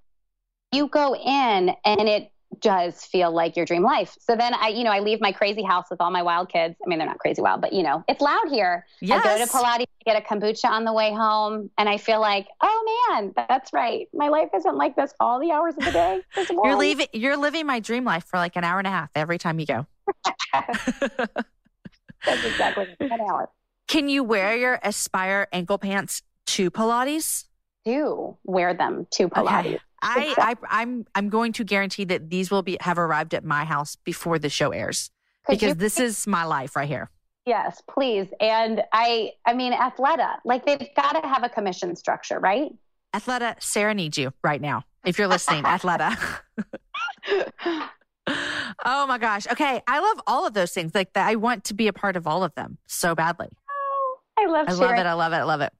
[0.75, 4.15] You go in, and it does feel like your dream life.
[4.19, 6.75] So then I, you know, I leave my crazy house with all my wild kids.
[6.83, 8.85] I mean, they're not crazy wild, but you know, it's loud here.
[9.01, 9.25] Yes.
[9.25, 9.51] I go to.
[9.51, 13.71] Pilates, get a kombucha on the way home, and I feel like, oh man, that's
[13.73, 14.07] right.
[14.13, 16.21] My life isn't like this all the hours of the day.
[16.49, 19.37] You're leaving you're living my dream life for like an hour and a half every
[19.37, 19.85] time you go.
[20.53, 23.49] That's exactly an hour.
[23.87, 27.45] Can you wear your Aspire ankle pants to Pilates?
[27.85, 29.59] Do wear them to Pilates.
[29.59, 29.79] Okay.
[30.05, 33.65] I, I I'm I'm going to guarantee that these will be have arrived at my
[33.65, 35.09] house before the show airs
[35.47, 37.09] because you- this is my life right here.
[37.45, 38.27] Yes, please.
[38.39, 42.71] And I, I mean, Athleta, like they've got to have a commission structure, right?
[43.13, 44.83] Athleta, Sara needs you right now.
[45.05, 46.17] If you're listening, Athleta.
[48.27, 49.45] oh my gosh.
[49.47, 49.81] Okay.
[49.87, 50.95] I love all of those things.
[50.95, 51.27] Like that.
[51.27, 53.49] I want to be a part of all of them so badly.
[54.37, 55.05] I love I love it.
[55.05, 55.37] I love it.
[55.37, 55.73] I love it.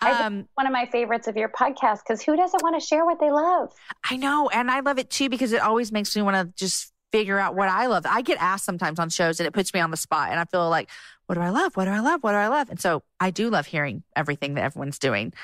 [0.00, 3.20] Um, One of my favorites of your podcast because who doesn't want to share what
[3.20, 3.70] they love?
[4.08, 4.48] I know.
[4.48, 7.54] And I love it too because it always makes me want to just figure out
[7.54, 8.06] what I love.
[8.08, 10.44] I get asked sometimes on shows and it puts me on the spot and I
[10.44, 10.88] feel like,
[11.26, 11.76] what do I love?
[11.76, 12.22] What do I love?
[12.22, 12.70] What do I love?
[12.70, 15.34] And so I do love hearing everything that everyone's doing.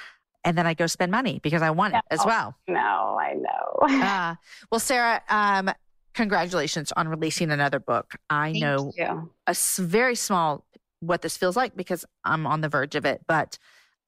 [0.44, 2.54] And then I go spend money because I want it as well.
[2.68, 3.78] No, I know.
[4.04, 4.34] Uh,
[4.70, 5.70] well, Sara, um,
[6.14, 8.14] congratulations on releasing another book.
[8.30, 9.30] I Thank know you.
[9.46, 10.64] a very small
[11.06, 13.58] what this feels like because I'm on the verge of it, but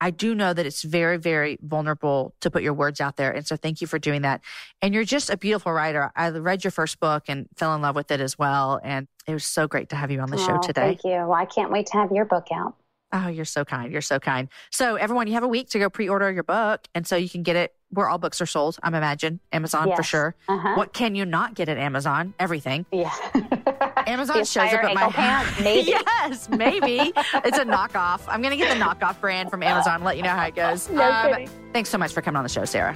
[0.01, 3.31] I do know that it's very, very vulnerable to put your words out there.
[3.31, 4.43] And so thank you for doing that.
[4.83, 6.13] And you're just a beautiful writer.
[6.15, 8.79] I read your first book and fell in love with it as well.
[8.85, 10.83] And it was so great to have you on the show Oh, today.
[10.89, 11.11] Thank you.
[11.13, 12.75] Well, I can't wait to have your book out.
[13.13, 13.91] Oh, you're so kind.
[13.91, 14.49] You're so kind.
[14.71, 16.87] So everyone, you have a week to go pre-order your book.
[16.95, 18.79] And so you can get it where all books are sold.
[18.83, 20.35] I'm imagine Amazon for sure.
[20.49, 20.75] Uh-huh.
[20.75, 22.35] What can you not get at Amazon?
[22.39, 22.85] Everything.
[22.93, 23.15] Yeah.
[24.07, 25.91] Amazon shows up at my pants, maybe.
[25.91, 27.13] yes, maybe
[27.45, 28.23] it's a knockoff.
[28.29, 30.05] I'm gonna get the knockoff brand from Amazon.
[30.05, 30.89] Let you know how it goes.
[30.89, 31.51] Um, No kidding.
[31.73, 32.95] Thanks so much for coming on the show, Sara.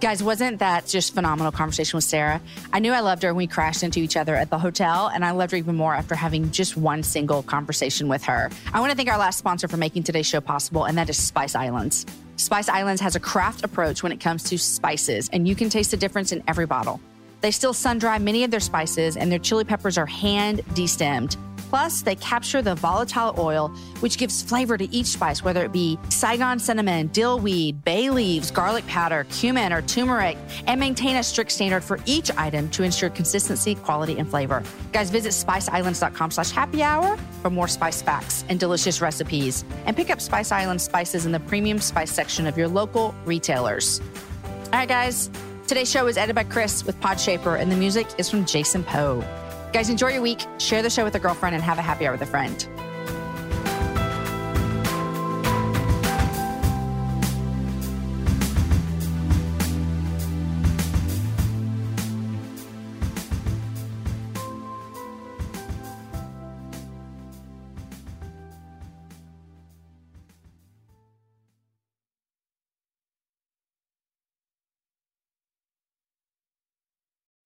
[0.00, 2.38] Guys, wasn't that just phenomenal conversation with Sara?
[2.74, 5.24] I knew I loved her when we crashed into each other at the hotel, and
[5.24, 8.50] I loved her even more after having just one single conversation with her.
[8.74, 11.16] I want to thank our last sponsor for making today's show possible, and that is
[11.16, 12.04] Spice Islands.
[12.36, 15.90] Spice Islands has a craft approach when it comes to spices, and you can taste
[15.90, 17.00] the difference in every bottle.
[17.44, 21.36] They still sun dry many of their spices, and their chili peppers are hand destemmed.
[21.68, 23.68] Plus, they capture the volatile oil,
[24.00, 28.50] which gives flavor to each spice, whether it be Saigon cinnamon, dill weed, bay leaves,
[28.50, 33.10] garlic powder, cumin, or turmeric, and maintain a strict standard for each item to ensure
[33.10, 34.62] consistency, quality, and flavor.
[34.92, 39.66] Guys, visit spiceislands.com slash happy hour for more spice facts and delicious recipes.
[39.84, 44.00] And pick up Spice Island spices in the premium spice section of your local retailers.
[44.00, 45.28] All right, guys.
[45.66, 49.24] Today's show is edited by Chris with Podshaper, and the music is from Jason Poe.
[49.72, 52.12] Guys, enjoy your week, share the show with a girlfriend, and have a happy hour
[52.12, 52.68] with a friend.